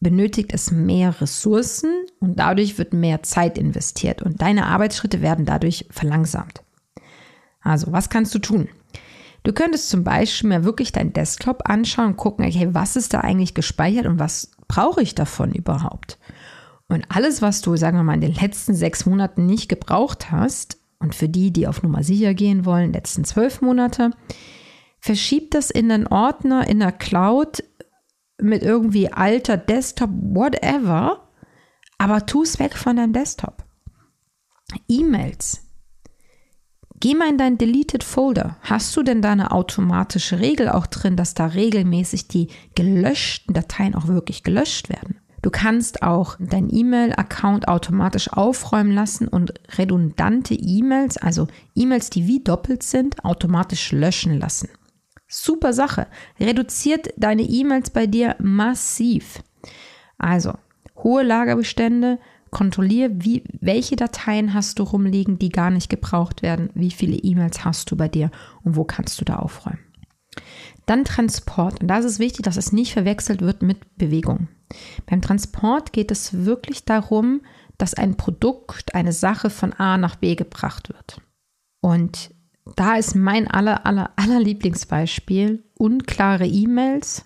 benötigt 0.00 0.54
es 0.54 0.70
mehr 0.70 1.20
Ressourcen 1.20 1.90
und 2.20 2.38
dadurch 2.38 2.78
wird 2.78 2.94
mehr 2.94 3.22
Zeit 3.22 3.58
investiert 3.58 4.22
und 4.22 4.40
deine 4.40 4.66
Arbeitsschritte 4.66 5.20
werden 5.20 5.44
dadurch 5.44 5.86
verlangsamt. 5.90 6.62
Also, 7.60 7.92
was 7.92 8.08
kannst 8.08 8.34
du 8.34 8.38
tun? 8.38 8.68
Du 9.42 9.52
könntest 9.52 9.88
zum 9.90 10.04
Beispiel 10.04 10.48
mal 10.48 10.64
wirklich 10.64 10.92
deinen 10.92 11.12
Desktop 11.12 11.68
anschauen 11.68 12.08
und 12.08 12.16
gucken, 12.16 12.46
okay, 12.46 12.68
was 12.72 12.96
ist 12.96 13.14
da 13.14 13.20
eigentlich 13.20 13.54
gespeichert 13.54 14.06
und 14.06 14.18
was 14.18 14.50
brauche 14.66 15.02
ich 15.02 15.14
davon 15.14 15.52
überhaupt? 15.52 16.18
Und 16.88 17.04
alles, 17.10 17.42
was 17.42 17.60
du, 17.60 17.76
sagen 17.76 17.98
wir 17.98 18.02
mal, 18.02 18.14
in 18.14 18.22
den 18.22 18.34
letzten 18.34 18.74
sechs 18.74 19.06
Monaten 19.06 19.46
nicht 19.46 19.68
gebraucht 19.68 20.30
hast, 20.30 20.78
und 21.00 21.14
für 21.14 21.28
die, 21.28 21.52
die 21.52 21.68
auf 21.68 21.82
Nummer 21.82 22.02
sicher 22.02 22.34
gehen 22.34 22.64
wollen, 22.64 22.92
letzten 22.92 23.24
zwölf 23.24 23.60
Monate, 23.60 24.10
verschieb 24.98 25.52
das 25.52 25.70
in 25.70 25.88
den 25.88 26.06
Ordner 26.08 26.66
in 26.66 26.80
der 26.80 26.92
Cloud 26.92 27.62
mit 28.40 28.62
irgendwie 28.62 29.12
alter 29.12 29.56
Desktop, 29.56 30.10
whatever, 30.12 31.28
aber 31.98 32.26
tu 32.26 32.42
es 32.42 32.58
weg 32.58 32.74
von 32.74 32.96
deinem 32.96 33.12
Desktop. 33.12 33.64
E-Mails, 34.88 35.64
Geh 37.00 37.14
mal 37.14 37.28
in 37.28 37.38
dein 37.38 37.58
Deleted 37.58 38.02
Folder. 38.02 38.56
Hast 38.62 38.96
du 38.96 39.04
denn 39.04 39.22
da 39.22 39.30
eine 39.30 39.52
automatische 39.52 40.40
Regel 40.40 40.68
auch 40.68 40.86
drin, 40.86 41.14
dass 41.14 41.32
da 41.32 41.46
regelmäßig 41.46 42.26
die 42.26 42.48
gelöschten 42.74 43.54
Dateien 43.54 43.94
auch 43.94 44.08
wirklich 44.08 44.42
gelöscht 44.42 44.88
werden? 44.88 45.20
Du 45.42 45.50
kannst 45.50 46.02
auch 46.02 46.36
dein 46.40 46.68
E-Mail-Account 46.72 47.68
automatisch 47.68 48.32
aufräumen 48.32 48.92
lassen 48.92 49.28
und 49.28 49.54
redundante 49.76 50.54
E-Mails, 50.54 51.16
also 51.16 51.46
E-Mails, 51.74 52.10
die 52.10 52.26
wie 52.26 52.40
doppelt 52.42 52.82
sind, 52.82 53.24
automatisch 53.24 53.92
löschen 53.92 54.38
lassen. 54.38 54.68
Super 55.28 55.72
Sache. 55.72 56.06
Reduziert 56.40 57.10
deine 57.16 57.42
E-Mails 57.42 57.90
bei 57.90 58.06
dir 58.06 58.34
massiv. 58.40 59.42
Also, 60.16 60.54
hohe 60.96 61.22
Lagerbestände, 61.22 62.18
Kontrolliere, 62.50 63.10
wie, 63.12 63.44
welche 63.60 63.96
Dateien 63.96 64.54
hast 64.54 64.78
du 64.78 64.82
rumliegen, 64.82 65.38
die 65.38 65.50
gar 65.50 65.70
nicht 65.70 65.90
gebraucht 65.90 66.42
werden, 66.42 66.70
wie 66.74 66.90
viele 66.90 67.16
E-Mails 67.16 67.64
hast 67.64 67.90
du 67.90 67.96
bei 67.96 68.08
dir 68.08 68.30
und 68.64 68.74
wo 68.74 68.84
kannst 68.84 69.20
du 69.20 69.24
da 69.24 69.36
aufräumen. 69.36 69.80
Dann 70.86 71.04
Transport. 71.04 71.82
Und 71.82 71.88
da 71.88 71.98
ist 71.98 72.06
es 72.06 72.18
wichtig, 72.18 72.44
dass 72.44 72.56
es 72.56 72.72
nicht 72.72 72.94
verwechselt 72.94 73.42
wird 73.42 73.60
mit 73.60 73.98
Bewegung. 73.98 74.48
Beim 75.06 75.22
Transport 75.22 75.92
geht 75.92 76.10
es 76.10 76.44
wirklich 76.44 76.84
darum, 76.84 77.42
dass 77.78 77.94
ein 77.94 78.16
Produkt, 78.16 78.94
eine 78.94 79.12
Sache 79.12 79.50
von 79.50 79.72
A 79.72 79.96
nach 79.98 80.16
B 80.16 80.34
gebracht 80.34 80.88
wird. 80.88 81.20
Und 81.80 82.34
da 82.76 82.96
ist 82.96 83.14
mein 83.14 83.48
aller, 83.48 83.86
aller, 83.86 84.10
aller 84.16 84.40
Lieblingsbeispiel 84.40 85.64
unklare 85.74 86.46
E-Mails, 86.46 87.24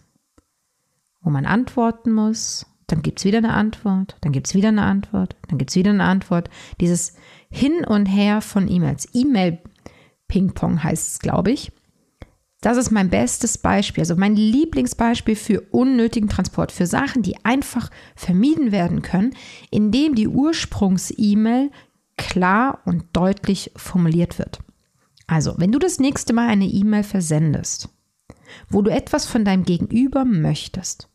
wo 1.21 1.31
man 1.31 1.47
antworten 1.47 2.13
muss, 2.13 2.67
dann 2.87 3.03
gibt 3.03 3.21
es 3.21 3.25
wieder 3.25 3.39
eine 3.39 3.55
Antwort, 3.55 4.17
dann 4.21 4.33
gibt 4.33 4.49
es 4.49 4.55
wieder 4.55 4.69
eine 4.69 4.83
Antwort, 4.83 5.37
dann 5.49 5.57
gibt 5.57 5.71
es 5.71 5.77
wieder 5.77 5.91
eine 5.91 6.05
Antwort. 6.05 6.51
Dieses 6.81 7.15
Hin 7.51 7.85
und 7.87 8.07
Her 8.07 8.43
von 8.43 8.69
E-Mails. 8.69 9.09
E-Mail-Ping-Pong 9.15 10.85
heißt 10.85 11.13
es, 11.13 11.19
glaube 11.19 11.53
ich. 11.53 11.73
Das 12.63 12.79
ist 12.79 12.91
mein 12.91 13.11
bestes 13.11 13.59
Beispiel, 13.59 14.01
also 14.01 14.17
mein 14.17 14.37
Lieblingsbeispiel 14.37 15.37
für 15.37 15.61
unnötigen 15.73 16.29
Transport, 16.29 16.73
für 16.73 16.87
Sachen, 16.87 17.23
die 17.23 17.45
einfach 17.45 17.91
vermieden 18.17 18.73
werden 18.73 19.03
können, 19.03 19.35
indem 19.71 20.15
die 20.15 20.29
Ursprungs-E-Mail 20.29 21.71
klar 22.17 22.81
und 22.87 23.05
deutlich 23.13 23.73
formuliert 23.77 24.39
wird. 24.39 24.61
Also, 25.27 25.55
wenn 25.59 25.73
du 25.73 25.79
das 25.79 25.99
nächste 25.99 26.33
Mal 26.33 26.49
eine 26.49 26.67
E-Mail 26.67 27.03
versendest, 27.03 27.91
wo 28.71 28.81
du 28.81 28.91
etwas 28.91 29.27
von 29.27 29.45
deinem 29.45 29.65
Gegenüber 29.65 30.25
möchtest, 30.25 31.09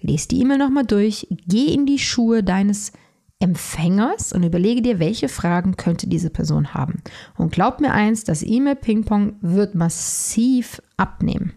Lies 0.00 0.28
die 0.28 0.40
E-Mail 0.40 0.58
nochmal 0.58 0.86
durch, 0.86 1.26
geh 1.46 1.66
in 1.66 1.86
die 1.86 1.98
Schuhe 1.98 2.42
deines 2.42 2.92
Empfängers 3.40 4.32
und 4.32 4.42
überlege 4.42 4.82
dir, 4.82 4.98
welche 4.98 5.28
Fragen 5.28 5.76
könnte 5.76 6.06
diese 6.06 6.30
Person 6.30 6.74
haben. 6.74 7.02
Und 7.36 7.52
glaub 7.52 7.80
mir 7.80 7.92
eins, 7.92 8.24
das 8.24 8.42
E-Mail-Ping-Pong 8.42 9.36
wird 9.40 9.74
massiv 9.74 10.82
abnehmen. 10.96 11.54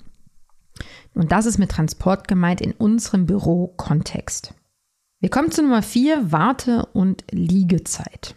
Und 1.13 1.31
das 1.31 1.45
ist 1.45 1.59
mit 1.59 1.71
Transport 1.71 2.27
gemeint 2.27 2.61
in 2.61 2.71
unserem 2.71 3.25
Büro-Kontext. 3.25 4.53
Wir 5.19 5.29
kommen 5.29 5.51
zu 5.51 5.61
Nummer 5.61 5.81
4, 5.81 6.31
Warte- 6.31 6.85
und 6.87 7.23
Liegezeit. 7.31 8.35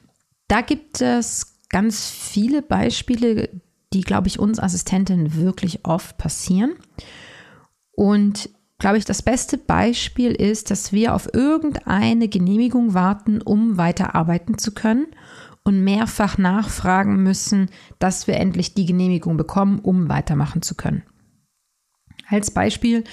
Da 0.48 0.60
gibt 0.60 1.00
es 1.00 1.60
ganz 1.68 2.10
viele 2.10 2.62
Beispiele, 2.62 3.48
die, 3.92 4.02
glaube 4.02 4.28
ich, 4.28 4.38
uns 4.38 4.58
Assistentinnen 4.58 5.36
wirklich 5.36 5.84
oft 5.84 6.18
passieren. 6.18 6.74
Und 7.92 8.50
glaube 8.78 8.98
ich, 8.98 9.04
das 9.04 9.22
beste 9.22 9.58
Beispiel 9.58 10.32
ist, 10.32 10.70
dass 10.70 10.92
wir 10.92 11.14
auf 11.14 11.32
irgendeine 11.32 12.28
Genehmigung 12.28 12.94
warten, 12.94 13.40
um 13.40 13.78
weiterarbeiten 13.78 14.58
zu 14.58 14.72
können 14.72 15.06
und 15.64 15.82
mehrfach 15.82 16.38
nachfragen 16.38 17.22
müssen, 17.22 17.70
dass 17.98 18.26
wir 18.26 18.36
endlich 18.36 18.74
die 18.74 18.86
Genehmigung 18.86 19.36
bekommen, 19.36 19.80
um 19.80 20.08
weitermachen 20.08 20.62
zu 20.62 20.74
können. 20.74 21.02
Als 22.28 22.50
Beispiel, 22.50 23.04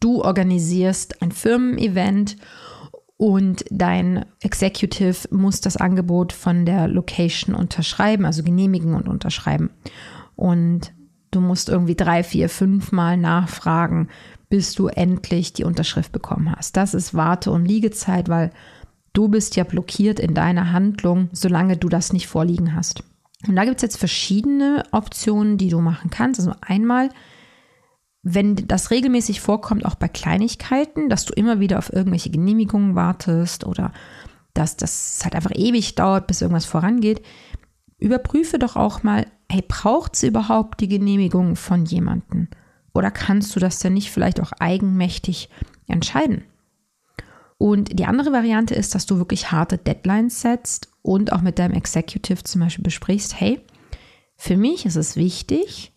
du 0.00 0.22
organisierst 0.22 1.22
ein 1.22 1.32
Firmen-Event 1.32 2.36
und 3.16 3.64
dein 3.70 4.24
Executive 4.40 5.28
muss 5.30 5.60
das 5.60 5.76
Angebot 5.76 6.32
von 6.32 6.64
der 6.64 6.88
Location 6.88 7.54
unterschreiben, 7.54 8.24
also 8.24 8.42
genehmigen 8.42 8.94
und 8.94 9.08
unterschreiben. 9.08 9.70
Und 10.36 10.94
du 11.30 11.40
musst 11.40 11.68
irgendwie 11.68 11.96
drei, 11.96 12.22
vier, 12.22 12.48
fünf 12.48 12.92
Mal 12.92 13.18
nachfragen, 13.18 14.08
bis 14.50 14.74
du 14.74 14.88
endlich 14.88 15.54
die 15.54 15.64
Unterschrift 15.64 16.12
bekommen 16.12 16.54
hast. 16.54 16.76
Das 16.76 16.92
ist 16.92 17.14
Warte- 17.14 17.52
und 17.52 17.64
Liegezeit, 17.64 18.28
weil 18.28 18.50
du 19.12 19.28
bist 19.28 19.56
ja 19.56 19.64
blockiert 19.64 20.20
in 20.20 20.34
deiner 20.34 20.72
Handlung, 20.72 21.30
solange 21.32 21.76
du 21.76 21.88
das 21.88 22.12
nicht 22.12 22.26
vorliegen 22.26 22.74
hast. 22.74 23.02
Und 23.46 23.56
da 23.56 23.64
gibt 23.64 23.76
es 23.76 23.82
jetzt 23.82 23.96
verschiedene 23.96 24.82
Optionen, 24.90 25.56
die 25.56 25.70
du 25.70 25.80
machen 25.80 26.10
kannst. 26.10 26.40
Also 26.40 26.52
einmal, 26.60 27.10
wenn 28.22 28.56
das 28.56 28.90
regelmäßig 28.90 29.40
vorkommt, 29.40 29.86
auch 29.86 29.94
bei 29.94 30.08
Kleinigkeiten, 30.08 31.08
dass 31.08 31.24
du 31.24 31.32
immer 31.32 31.60
wieder 31.60 31.78
auf 31.78 31.92
irgendwelche 31.92 32.30
Genehmigungen 32.30 32.96
wartest 32.96 33.64
oder 33.64 33.92
dass 34.52 34.76
das 34.76 35.20
halt 35.22 35.36
einfach 35.36 35.52
ewig 35.54 35.94
dauert, 35.94 36.26
bis 36.26 36.42
irgendwas 36.42 36.66
vorangeht, 36.66 37.22
überprüfe 37.98 38.58
doch 38.58 38.74
auch 38.74 39.04
mal, 39.04 39.26
hey, 39.48 39.62
braucht 39.66 40.16
es 40.16 40.24
überhaupt 40.24 40.80
die 40.80 40.88
Genehmigung 40.88 41.54
von 41.54 41.84
jemandem? 41.84 42.48
Oder 42.92 43.10
kannst 43.10 43.54
du 43.54 43.60
das 43.60 43.78
denn 43.78 43.94
nicht 43.94 44.10
vielleicht 44.10 44.40
auch 44.40 44.52
eigenmächtig 44.58 45.48
entscheiden? 45.86 46.44
Und 47.58 47.98
die 47.98 48.06
andere 48.06 48.32
Variante 48.32 48.74
ist, 48.74 48.94
dass 48.94 49.06
du 49.06 49.18
wirklich 49.18 49.52
harte 49.52 49.76
Deadlines 49.76 50.40
setzt 50.40 50.88
und 51.02 51.32
auch 51.32 51.42
mit 51.42 51.58
deinem 51.58 51.74
Executive 51.74 52.42
zum 52.42 52.62
Beispiel 52.62 52.82
besprichst, 52.82 53.38
hey, 53.38 53.60
für 54.36 54.56
mich 54.56 54.86
ist 54.86 54.96
es 54.96 55.16
wichtig, 55.16 55.92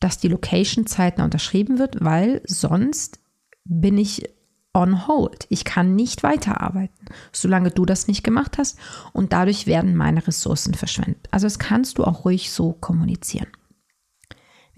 dass 0.00 0.18
die 0.18 0.28
Location 0.28 0.86
zeitnah 0.86 1.24
unterschrieben 1.24 1.78
wird, 1.78 2.04
weil 2.04 2.42
sonst 2.44 3.20
bin 3.64 3.96
ich 3.96 4.28
on 4.74 5.06
hold. 5.06 5.46
Ich 5.48 5.64
kann 5.64 5.96
nicht 5.96 6.22
weiterarbeiten, 6.22 7.06
solange 7.32 7.70
du 7.70 7.84
das 7.84 8.06
nicht 8.06 8.22
gemacht 8.22 8.58
hast 8.58 8.78
und 9.12 9.32
dadurch 9.32 9.66
werden 9.66 9.96
meine 9.96 10.26
Ressourcen 10.26 10.74
verschwendet. 10.74 11.26
Also 11.30 11.46
das 11.46 11.58
kannst 11.58 11.98
du 11.98 12.04
auch 12.04 12.24
ruhig 12.24 12.50
so 12.50 12.74
kommunizieren. 12.74 13.48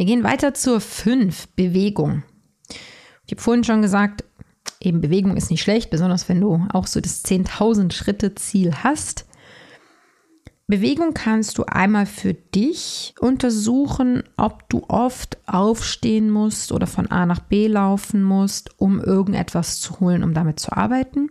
Wir 0.00 0.06
gehen 0.06 0.24
weiter 0.24 0.54
zur 0.54 0.80
5, 0.80 1.48
Bewegung. 1.56 2.22
Ich 3.26 3.32
habe 3.32 3.42
vorhin 3.42 3.64
schon 3.64 3.82
gesagt, 3.82 4.24
eben 4.80 5.02
Bewegung 5.02 5.36
ist 5.36 5.50
nicht 5.50 5.60
schlecht, 5.60 5.90
besonders 5.90 6.26
wenn 6.26 6.40
du 6.40 6.66
auch 6.72 6.86
so 6.86 7.02
das 7.02 7.22
10.000 7.22 7.92
Schritte 7.92 8.34
Ziel 8.34 8.72
hast. 8.76 9.26
Bewegung 10.66 11.12
kannst 11.12 11.58
du 11.58 11.64
einmal 11.64 12.06
für 12.06 12.32
dich 12.32 13.12
untersuchen, 13.20 14.22
ob 14.38 14.70
du 14.70 14.84
oft 14.88 15.36
aufstehen 15.46 16.30
musst 16.30 16.72
oder 16.72 16.86
von 16.86 17.10
A 17.10 17.26
nach 17.26 17.40
B 17.40 17.66
laufen 17.66 18.22
musst, 18.22 18.80
um 18.80 19.02
irgendetwas 19.02 19.80
zu 19.80 20.00
holen, 20.00 20.22
um 20.22 20.32
damit 20.32 20.60
zu 20.60 20.72
arbeiten. 20.72 21.28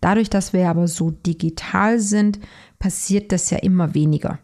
Dadurch, 0.00 0.30
dass 0.30 0.54
wir 0.54 0.70
aber 0.70 0.88
so 0.88 1.10
digital 1.10 2.00
sind, 2.00 2.38
passiert 2.78 3.32
das 3.32 3.50
ja 3.50 3.58
immer 3.58 3.92
weniger. 3.92 4.38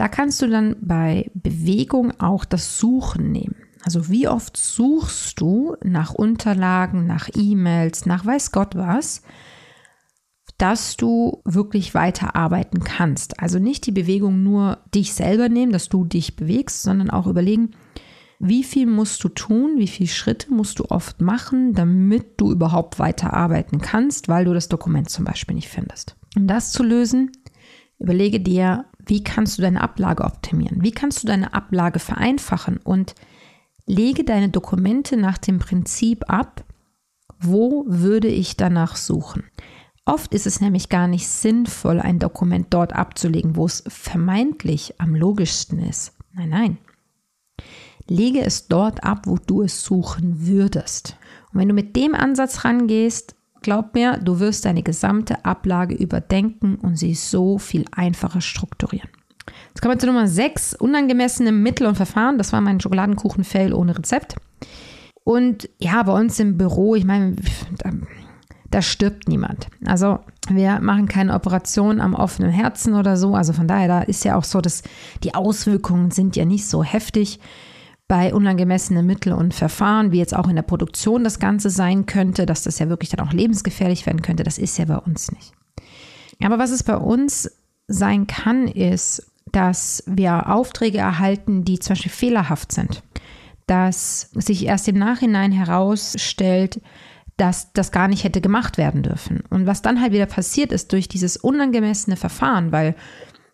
Da 0.00 0.08
kannst 0.08 0.40
du 0.40 0.48
dann 0.48 0.76
bei 0.80 1.30
Bewegung 1.34 2.18
auch 2.22 2.46
das 2.46 2.78
Suchen 2.78 3.32
nehmen. 3.32 3.56
Also 3.84 4.08
wie 4.08 4.28
oft 4.28 4.56
suchst 4.56 5.38
du 5.38 5.76
nach 5.84 6.14
Unterlagen, 6.14 7.06
nach 7.06 7.28
E-Mails, 7.36 8.06
nach 8.06 8.24
weiß 8.24 8.50
Gott 8.50 8.76
was, 8.76 9.20
dass 10.56 10.96
du 10.96 11.42
wirklich 11.44 11.92
weiterarbeiten 11.92 12.82
kannst. 12.82 13.40
Also 13.40 13.58
nicht 13.58 13.84
die 13.84 13.92
Bewegung 13.92 14.42
nur 14.42 14.78
dich 14.94 15.12
selber 15.12 15.50
nehmen, 15.50 15.70
dass 15.70 15.90
du 15.90 16.06
dich 16.06 16.34
bewegst, 16.34 16.82
sondern 16.82 17.10
auch 17.10 17.26
überlegen, 17.26 17.72
wie 18.38 18.64
viel 18.64 18.86
musst 18.86 19.22
du 19.22 19.28
tun, 19.28 19.74
wie 19.76 19.86
viele 19.86 20.08
Schritte 20.08 20.50
musst 20.50 20.78
du 20.78 20.86
oft 20.86 21.20
machen, 21.20 21.74
damit 21.74 22.40
du 22.40 22.50
überhaupt 22.50 22.98
weiterarbeiten 22.98 23.82
kannst, 23.82 24.28
weil 24.28 24.46
du 24.46 24.54
das 24.54 24.70
Dokument 24.70 25.10
zum 25.10 25.26
Beispiel 25.26 25.56
nicht 25.56 25.68
findest. 25.68 26.16
Um 26.38 26.46
das 26.46 26.72
zu 26.72 26.82
lösen, 26.82 27.32
überlege 27.98 28.40
dir, 28.40 28.86
wie 29.06 29.24
kannst 29.24 29.58
du 29.58 29.62
deine 29.62 29.80
Ablage 29.80 30.24
optimieren? 30.24 30.82
Wie 30.82 30.92
kannst 30.92 31.22
du 31.22 31.26
deine 31.26 31.54
Ablage 31.54 31.98
vereinfachen? 31.98 32.78
Und 32.78 33.14
lege 33.86 34.24
deine 34.24 34.48
Dokumente 34.48 35.16
nach 35.16 35.38
dem 35.38 35.58
Prinzip 35.58 36.30
ab, 36.30 36.64
wo 37.40 37.84
würde 37.86 38.28
ich 38.28 38.56
danach 38.56 38.96
suchen? 38.96 39.44
Oft 40.04 40.34
ist 40.34 40.46
es 40.46 40.60
nämlich 40.60 40.88
gar 40.88 41.06
nicht 41.06 41.28
sinnvoll, 41.28 42.00
ein 42.00 42.18
Dokument 42.18 42.68
dort 42.70 42.92
abzulegen, 42.94 43.56
wo 43.56 43.66
es 43.66 43.84
vermeintlich 43.86 44.94
am 44.98 45.14
logischsten 45.14 45.78
ist. 45.78 46.14
Nein, 46.32 46.48
nein. 46.48 46.78
Lege 48.08 48.40
es 48.40 48.66
dort 48.66 49.04
ab, 49.04 49.26
wo 49.26 49.36
du 49.36 49.62
es 49.62 49.84
suchen 49.84 50.46
würdest. 50.46 51.16
Und 51.52 51.60
wenn 51.60 51.68
du 51.68 51.74
mit 51.74 51.94
dem 51.96 52.14
Ansatz 52.14 52.64
rangehst, 52.64 53.36
Glaub 53.62 53.94
mir, 53.94 54.18
du 54.18 54.40
wirst 54.40 54.64
deine 54.64 54.82
gesamte 54.82 55.44
Ablage 55.44 55.94
überdenken 55.94 56.76
und 56.76 56.96
sie 56.96 57.14
so 57.14 57.58
viel 57.58 57.84
einfacher 57.92 58.40
strukturieren. 58.40 59.10
Jetzt 59.68 59.82
kommen 59.82 59.94
wir 59.94 59.98
zu 59.98 60.06
Nummer 60.06 60.26
6, 60.26 60.74
unangemessene 60.74 61.52
Mittel 61.52 61.86
und 61.86 61.96
Verfahren. 61.96 62.38
Das 62.38 62.52
war 62.52 62.60
mein 62.60 62.80
Schokoladenkuchen-Fail 62.80 63.72
ohne 63.72 63.96
Rezept. 63.96 64.36
Und 65.24 65.68
ja, 65.78 66.02
bei 66.02 66.12
uns 66.12 66.40
im 66.40 66.56
Büro, 66.56 66.94
ich 66.94 67.04
meine, 67.04 67.36
da, 67.78 67.90
da 68.70 68.82
stirbt 68.82 69.28
niemand. 69.28 69.68
Also 69.84 70.20
wir 70.48 70.80
machen 70.80 71.06
keine 71.06 71.34
Operation 71.34 72.00
am 72.00 72.14
offenen 72.14 72.50
Herzen 72.50 72.94
oder 72.94 73.16
so. 73.16 73.34
Also 73.34 73.52
von 73.52 73.68
daher, 73.68 73.88
da 73.88 74.00
ist 74.02 74.24
ja 74.24 74.36
auch 74.36 74.44
so, 74.44 74.60
dass 74.60 74.82
die 75.22 75.34
Auswirkungen 75.34 76.10
sind 76.10 76.36
ja 76.36 76.44
nicht 76.44 76.66
so 76.66 76.82
heftig 76.82 77.38
bei 78.10 78.34
unangemessenen 78.34 79.06
Mitteln 79.06 79.36
und 79.36 79.54
Verfahren, 79.54 80.10
wie 80.10 80.18
jetzt 80.18 80.34
auch 80.34 80.48
in 80.48 80.56
der 80.56 80.62
Produktion 80.62 81.22
das 81.22 81.38
Ganze 81.38 81.70
sein 81.70 82.06
könnte, 82.06 82.44
dass 82.44 82.64
das 82.64 82.80
ja 82.80 82.88
wirklich 82.88 83.10
dann 83.10 83.24
auch 83.24 83.32
lebensgefährlich 83.32 84.04
werden 84.04 84.20
könnte, 84.20 84.42
das 84.42 84.58
ist 84.58 84.78
ja 84.78 84.84
bei 84.86 84.96
uns 84.96 85.30
nicht. 85.30 85.52
Aber 86.42 86.58
was 86.58 86.72
es 86.72 86.82
bei 86.82 86.96
uns 86.96 87.48
sein 87.86 88.26
kann, 88.26 88.66
ist, 88.66 89.30
dass 89.52 90.02
wir 90.08 90.50
Aufträge 90.50 90.98
erhalten, 90.98 91.64
die 91.64 91.78
zum 91.78 91.92
Beispiel 91.92 92.10
fehlerhaft 92.10 92.72
sind. 92.72 93.04
Dass 93.68 94.30
sich 94.34 94.66
erst 94.66 94.88
im 94.88 94.98
Nachhinein 94.98 95.52
herausstellt, 95.52 96.80
dass 97.36 97.72
das 97.74 97.92
gar 97.92 98.08
nicht 98.08 98.24
hätte 98.24 98.40
gemacht 98.40 98.76
werden 98.76 99.04
dürfen. 99.04 99.44
Und 99.50 99.66
was 99.66 99.82
dann 99.82 100.00
halt 100.00 100.12
wieder 100.12 100.26
passiert 100.26 100.72
ist 100.72 100.92
durch 100.92 101.06
dieses 101.06 101.36
unangemessene 101.36 102.16
Verfahren, 102.16 102.72
weil 102.72 102.96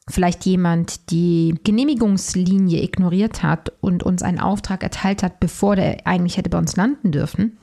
vielleicht 0.09 0.45
jemand 0.47 1.11
die 1.11 1.55
Genehmigungslinie 1.65 2.83
ignoriert 2.83 3.43
hat 3.43 3.73
und 3.81 4.03
uns 4.03 4.23
einen 4.23 4.41
Auftrag 4.41 4.83
erteilt 4.83 5.23
hat, 5.23 5.41
bevor 5.41 5.77
der 5.77 6.07
eigentlich 6.07 6.37
hätte 6.37 6.51
bei 6.51 6.59
uns 6.59 6.77
landen 6.77 7.11
dürfen, 7.11 7.59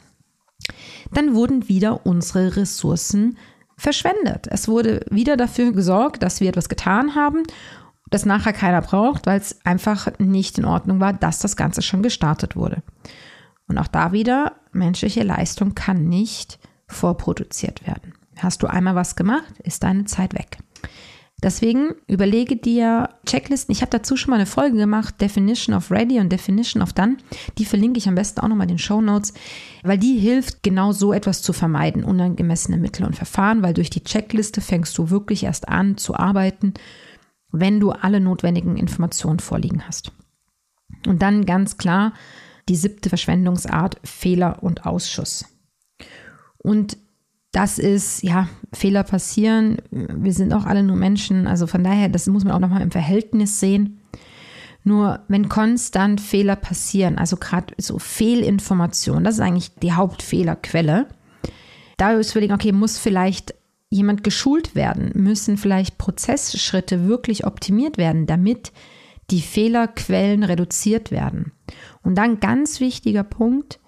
dann 1.13 1.35
wurden 1.35 1.69
wieder 1.69 2.05
unsere 2.05 2.55
Ressourcen 2.55 3.37
verschwendet. 3.77 4.47
Es 4.49 4.67
wurde 4.67 5.05
wieder 5.09 5.37
dafür 5.37 5.71
gesorgt, 5.71 6.21
dass 6.23 6.41
wir 6.41 6.49
etwas 6.49 6.69
getan 6.69 7.15
haben, 7.15 7.43
das 8.09 8.25
nachher 8.25 8.53
keiner 8.53 8.81
braucht, 8.81 9.25
weil 9.25 9.39
es 9.39 9.65
einfach 9.65 10.07
nicht 10.19 10.57
in 10.57 10.65
Ordnung 10.65 10.99
war, 10.99 11.13
dass 11.13 11.39
das 11.39 11.55
Ganze 11.55 11.81
schon 11.81 12.03
gestartet 12.03 12.55
wurde. 12.55 12.83
Und 13.67 13.77
auch 13.77 13.87
da 13.87 14.11
wieder, 14.11 14.57
menschliche 14.71 15.23
Leistung 15.23 15.73
kann 15.73 16.07
nicht 16.07 16.59
vorproduziert 16.87 17.87
werden. 17.87 18.13
Hast 18.37 18.61
du 18.61 18.67
einmal 18.67 18.95
was 18.95 19.15
gemacht, 19.15 19.59
ist 19.63 19.83
deine 19.83 20.05
Zeit 20.05 20.33
weg. 20.33 20.57
Deswegen 21.43 21.95
überlege 22.07 22.55
dir 22.55 23.09
Checklisten. 23.25 23.73
Ich 23.73 23.81
habe 23.81 23.89
dazu 23.89 24.15
schon 24.15 24.31
mal 24.31 24.37
eine 24.37 24.45
Folge 24.45 24.77
gemacht, 24.77 25.19
Definition 25.19 25.75
of 25.75 25.91
Ready 25.91 26.21
und 26.21 26.31
Definition 26.31 26.81
of 26.81 26.93
Done. 26.93 27.17
Die 27.57 27.65
verlinke 27.65 27.97
ich 27.97 28.07
am 28.07 28.15
besten 28.15 28.39
auch 28.39 28.47
nochmal 28.47 28.65
in 28.65 28.75
den 28.75 28.79
Show 28.79 29.01
Notes, 29.01 29.33
weil 29.83 29.97
die 29.97 30.17
hilft, 30.17 30.63
genau 30.63 30.93
so 30.93 31.11
etwas 31.11 31.41
zu 31.41 31.51
vermeiden, 31.51 32.05
unangemessene 32.05 32.77
Mittel 32.77 33.05
und 33.05 33.17
Verfahren, 33.17 33.61
weil 33.61 33.73
durch 33.73 33.89
die 33.89 34.05
Checkliste 34.05 34.61
fängst 34.61 34.97
du 34.97 35.09
wirklich 35.09 35.43
erst 35.43 35.67
an 35.67 35.97
zu 35.97 36.15
arbeiten, 36.15 36.73
wenn 37.51 37.81
du 37.81 37.91
alle 37.91 38.21
notwendigen 38.21 38.77
Informationen 38.77 39.39
vorliegen 39.39 39.85
hast. 39.85 40.13
Und 41.05 41.21
dann 41.21 41.45
ganz 41.45 41.77
klar 41.77 42.13
die 42.69 42.77
siebte 42.77 43.09
Verschwendungsart, 43.09 43.97
Fehler 44.05 44.63
und 44.63 44.85
Ausschuss. 44.85 45.45
Und 46.57 46.97
das 47.53 47.77
ist, 47.77 48.23
ja, 48.23 48.49
Fehler 48.73 49.03
passieren. 49.03 49.77
Wir 49.91 50.33
sind 50.33 50.53
auch 50.53 50.65
alle 50.65 50.83
nur 50.83 50.97
Menschen. 50.97 51.47
Also 51.47 51.67
von 51.67 51.83
daher, 51.83 52.09
das 52.09 52.27
muss 52.27 52.43
man 52.43 52.51
auch 52.51 52.59
nochmal 52.59 52.81
im 52.81 52.91
Verhältnis 52.91 53.59
sehen. 53.59 54.01
Nur 54.83 55.21
wenn 55.27 55.47
konstant 55.47 56.19
Fehler 56.19 56.55
passieren, 56.55 57.17
also 57.17 57.37
gerade 57.37 57.73
so 57.77 57.99
Fehlinformation, 57.99 59.23
das 59.23 59.35
ist 59.35 59.41
eigentlich 59.41 59.75
die 59.75 59.93
Hauptfehlerquelle. 59.93 61.07
Da 61.97 62.13
ist 62.13 62.31
überlegen, 62.31 62.53
okay, 62.53 62.71
muss 62.71 62.97
vielleicht 62.97 63.53
jemand 63.89 64.23
geschult 64.23 64.73
werden? 64.73 65.11
Müssen 65.13 65.55
vielleicht 65.55 65.99
Prozessschritte 65.99 67.07
wirklich 67.07 67.45
optimiert 67.45 67.99
werden, 67.99 68.25
damit 68.25 68.73
die 69.29 69.41
Fehlerquellen 69.41 70.43
reduziert 70.43 71.11
werden? 71.11 71.51
Und 72.01 72.15
dann 72.15 72.39
ganz 72.39 72.79
wichtiger 72.79 73.23
Punkt, 73.23 73.79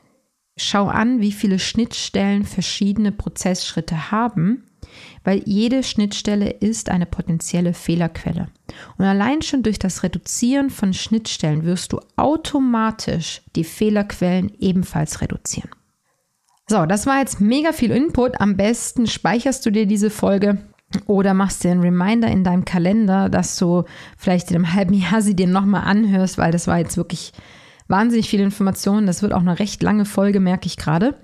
schau 0.57 0.87
an, 0.87 1.19
wie 1.21 1.31
viele 1.31 1.59
Schnittstellen 1.59 2.45
verschiedene 2.45 3.11
Prozessschritte 3.11 4.11
haben, 4.11 4.63
weil 5.23 5.41
jede 5.45 5.83
Schnittstelle 5.83 6.49
ist 6.49 6.89
eine 6.89 7.05
potenzielle 7.05 7.73
Fehlerquelle. 7.73 8.47
Und 8.97 9.05
allein 9.05 9.41
schon 9.41 9.63
durch 9.63 9.79
das 9.79 10.03
Reduzieren 10.03 10.69
von 10.69 10.93
Schnittstellen 10.93 11.65
wirst 11.65 11.91
du 11.93 11.99
automatisch 12.15 13.41
die 13.55 13.63
Fehlerquellen 13.63 14.51
ebenfalls 14.59 15.21
reduzieren. 15.21 15.69
So, 16.67 16.85
das 16.85 17.05
war 17.05 17.19
jetzt 17.19 17.41
mega 17.41 17.73
viel 17.73 17.91
Input. 17.91 18.39
Am 18.41 18.57
besten 18.57 19.07
speicherst 19.07 19.65
du 19.65 19.71
dir 19.71 19.85
diese 19.85 20.09
Folge 20.09 20.57
oder 21.05 21.33
machst 21.33 21.63
dir 21.63 21.71
einen 21.71 21.81
Reminder 21.81 22.27
in 22.27 22.43
deinem 22.43 22.65
Kalender, 22.65 23.29
dass 23.29 23.57
du 23.57 23.83
vielleicht 24.17 24.49
in 24.49 24.55
einem 24.55 24.73
halben 24.73 24.93
Jahr 24.93 25.21
sie 25.21 25.35
dir 25.35 25.47
nochmal 25.47 25.83
anhörst, 25.83 26.37
weil 26.37 26.51
das 26.51 26.67
war 26.67 26.79
jetzt 26.79 26.97
wirklich 26.97 27.33
wahnsinnig 27.87 28.29
viele 28.29 28.43
Informationen. 28.43 29.07
Das 29.07 29.21
wird 29.21 29.33
auch 29.33 29.41
eine 29.41 29.59
recht 29.59 29.83
lange 29.83 30.05
Folge, 30.05 30.39
merke 30.39 30.67
ich 30.67 30.77
gerade. 30.77 31.15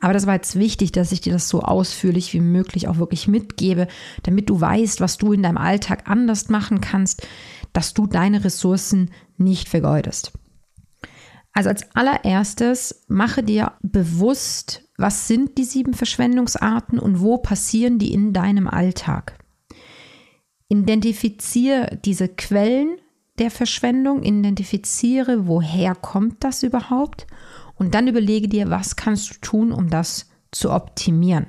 Aber 0.00 0.12
das 0.12 0.26
war 0.26 0.34
jetzt 0.34 0.58
wichtig, 0.58 0.92
dass 0.92 1.12
ich 1.12 1.20
dir 1.20 1.32
das 1.32 1.48
so 1.48 1.60
ausführlich 1.60 2.32
wie 2.34 2.40
möglich 2.40 2.88
auch 2.88 2.98
wirklich 2.98 3.28
mitgebe, 3.28 3.88
damit 4.22 4.50
du 4.50 4.60
weißt, 4.60 5.00
was 5.00 5.18
du 5.18 5.32
in 5.32 5.42
deinem 5.42 5.58
Alltag 5.58 6.04
anders 6.06 6.48
machen 6.48 6.80
kannst, 6.80 7.26
dass 7.72 7.94
du 7.94 8.06
deine 8.06 8.44
Ressourcen 8.44 9.10
nicht 9.36 9.68
vergeudest. 9.68 10.32
Also 11.52 11.68
als 11.68 11.94
allererstes 11.96 13.04
mache 13.08 13.42
dir 13.42 13.72
bewusst, 13.82 14.84
was 14.96 15.26
sind 15.26 15.58
die 15.58 15.64
sieben 15.64 15.94
Verschwendungsarten 15.94 16.98
und 16.98 17.20
wo 17.20 17.38
passieren 17.38 17.98
die 17.98 18.12
in 18.12 18.32
deinem 18.32 18.68
Alltag. 18.68 19.38
Identifiziere 20.68 21.98
diese 22.04 22.28
Quellen 22.28 22.98
der 23.40 23.50
Verschwendung, 23.50 24.22
identifiziere, 24.22 25.48
woher 25.48 25.94
kommt 25.94 26.44
das 26.44 26.62
überhaupt 26.62 27.26
und 27.74 27.94
dann 27.94 28.06
überlege 28.06 28.48
dir, 28.48 28.70
was 28.70 28.96
kannst 28.96 29.30
du 29.30 29.34
tun, 29.40 29.72
um 29.72 29.88
das 29.88 30.28
zu 30.52 30.70
optimieren. 30.70 31.46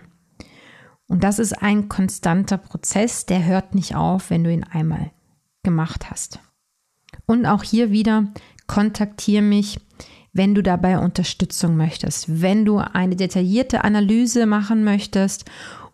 Und 1.07 1.25
das 1.25 1.39
ist 1.39 1.61
ein 1.61 1.89
konstanter 1.89 2.57
Prozess, 2.57 3.25
der 3.25 3.45
hört 3.45 3.75
nicht 3.75 3.95
auf, 3.95 4.29
wenn 4.29 4.45
du 4.45 4.53
ihn 4.53 4.63
einmal 4.63 5.11
gemacht 5.63 6.09
hast. 6.09 6.39
Und 7.25 7.45
auch 7.45 7.63
hier 7.63 7.91
wieder, 7.91 8.31
kontaktiere 8.67 9.41
mich, 9.41 9.81
wenn 10.31 10.55
du 10.55 10.63
dabei 10.63 10.99
Unterstützung 10.99 11.75
möchtest, 11.75 12.41
wenn 12.41 12.63
du 12.63 12.77
eine 12.77 13.17
detaillierte 13.17 13.83
Analyse 13.83 14.45
machen 14.45 14.85
möchtest, 14.85 15.43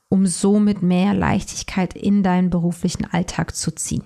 um 0.09 0.27
somit 0.27 0.83
mehr 0.83 1.15
Leichtigkeit 1.15 1.95
in 1.95 2.21
deinen 2.21 2.51
beruflichen 2.51 3.05
Alltag 3.05 3.55
zu 3.55 3.71
ziehen. 3.71 4.03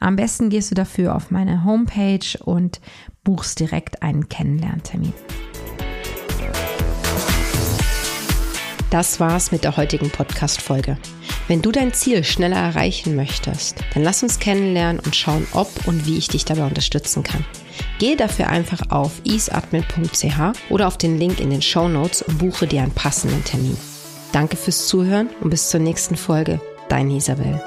Am 0.00 0.16
besten 0.16 0.50
gehst 0.50 0.70
du 0.70 0.74
dafür 0.74 1.14
auf 1.14 1.30
meine 1.30 1.64
Homepage 1.64 2.38
und 2.44 2.80
buchst 3.24 3.60
direkt 3.60 4.02
einen 4.02 4.28
Kennenlerntermin. 4.28 5.12
Das 8.90 9.18
war's 9.18 9.50
mit 9.50 9.64
der 9.64 9.76
heutigen 9.76 10.10
Podcast-Folge. 10.10 10.96
Wenn 11.48 11.62
du 11.62 11.70
dein 11.70 11.92
Ziel 11.92 12.24
schneller 12.24 12.56
erreichen 12.56 13.14
möchtest, 13.14 13.76
dann 13.94 14.02
lass 14.02 14.22
uns 14.22 14.38
kennenlernen 14.38 15.00
und 15.04 15.14
schauen, 15.14 15.46
ob 15.52 15.86
und 15.86 16.06
wie 16.06 16.18
ich 16.18 16.28
dich 16.28 16.44
dabei 16.44 16.66
unterstützen 16.66 17.22
kann. 17.22 17.44
Gehe 17.98 18.16
dafür 18.16 18.48
einfach 18.48 18.90
auf 18.90 19.20
easeadmin.ch 19.24 20.70
oder 20.70 20.88
auf 20.88 20.98
den 20.98 21.18
Link 21.18 21.40
in 21.40 21.50
den 21.50 21.62
Show 21.62 21.88
Notes 21.88 22.22
und 22.22 22.38
buche 22.38 22.66
dir 22.66 22.82
einen 22.82 22.92
passenden 22.92 23.44
Termin. 23.44 23.76
Danke 24.32 24.56
fürs 24.56 24.86
Zuhören 24.86 25.30
und 25.40 25.50
bis 25.50 25.70
zur 25.70 25.80
nächsten 25.80 26.16
Folge. 26.16 26.60
Deine 26.88 27.16
Isabel. 27.16 27.60